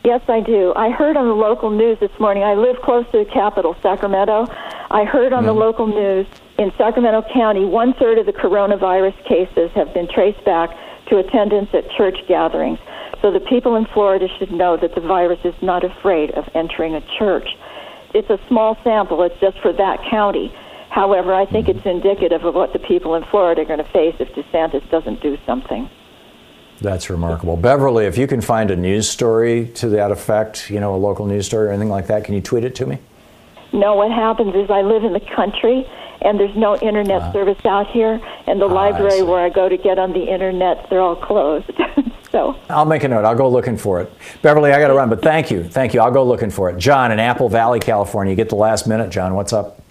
[0.04, 0.72] Yes, I do.
[0.76, 2.44] I heard on the local news this morning.
[2.44, 4.48] I live close to the capital, Sacramento.
[4.92, 5.60] I heard on mm the mm-hmm.
[5.60, 6.28] local news
[6.60, 10.70] in Sacramento County, one third of the coronavirus cases have been traced back
[11.08, 12.80] to attendance at church gatherings.
[13.22, 16.94] So the people in Florida should know that the virus is not afraid of entering
[16.94, 17.48] a church.
[18.14, 20.54] It's a small sample, it's just for that county.
[20.90, 21.80] However, I think mm-hmm.
[21.80, 25.22] it's indicative of what the people in Florida are going to face if DeSantis doesn't
[25.22, 25.90] do something.
[26.82, 27.58] That's remarkable.
[27.58, 31.26] Beverly, if you can find a news story to that effect, you know, a local
[31.26, 32.98] news story or anything like that, can you tweet it to me?
[33.72, 35.88] No, what happens is I live in the country
[36.22, 39.50] and there's no internet uh, service out here, and the uh, library I where I
[39.50, 41.70] go to get on the internet, they're all closed.
[42.32, 43.26] so I'll make a note.
[43.26, 44.12] I'll go looking for it.
[44.42, 45.64] Beverly, I got to run, but thank you.
[45.64, 46.02] Thank you.
[46.02, 46.78] I'll go looking for it.
[46.78, 48.32] John in Apple Valley, California.
[48.32, 49.36] You get the last minute, John.
[49.36, 49.82] What's up?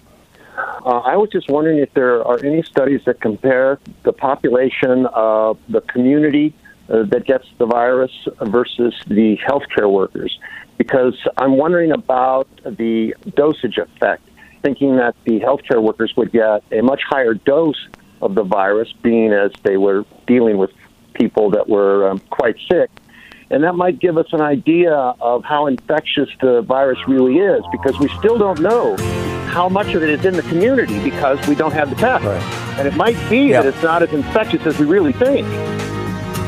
[0.57, 5.57] Uh, I was just wondering if there are any studies that compare the population of
[5.69, 6.53] the community
[6.89, 8.11] uh, that gets the virus
[8.41, 10.39] versus the healthcare workers,
[10.77, 14.23] because I'm wondering about the dosage effect,
[14.61, 17.87] thinking that the healthcare workers would get a much higher dose
[18.21, 20.71] of the virus, being as they were dealing with
[21.13, 22.89] people that were um, quite sick.
[23.51, 27.99] And that might give us an idea of how infectious the virus really is, because
[27.99, 28.97] we still don't know
[29.47, 32.25] how much of it is in the community because we don't have the test.
[32.25, 32.41] Right.
[32.79, 33.63] And it might be yep.
[33.63, 35.47] that it's not as infectious as we really think.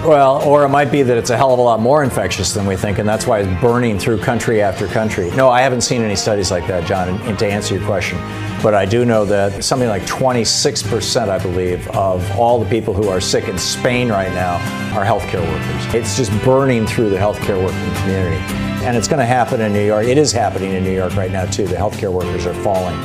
[0.07, 2.65] Well, or it might be that it's a hell of a lot more infectious than
[2.65, 5.29] we think, and that's why it's burning through country after country.
[5.31, 8.17] No, I haven't seen any studies like that, John, and, to answer your question.
[8.63, 13.09] But I do know that something like 26%, I believe, of all the people who
[13.09, 14.55] are sick in Spain right now
[14.97, 15.93] are healthcare workers.
[15.93, 18.41] It's just burning through the healthcare working community.
[18.83, 20.07] And it's going to happen in New York.
[20.07, 21.67] It is happening in New York right now, too.
[21.67, 22.97] The healthcare workers are falling.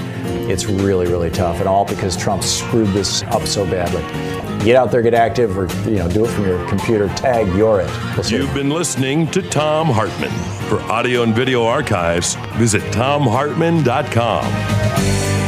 [0.48, 4.03] It's really, really tough, and all because Trump screwed this up so badly.
[4.64, 7.09] Get out there, get active, or you know, do it from your computer.
[7.09, 7.90] Tag you're it.
[8.16, 8.26] We'll.
[8.26, 10.30] You've been listening to Thom Hartmann.
[10.68, 15.41] For audio and video archives, visit thomhartmann.com.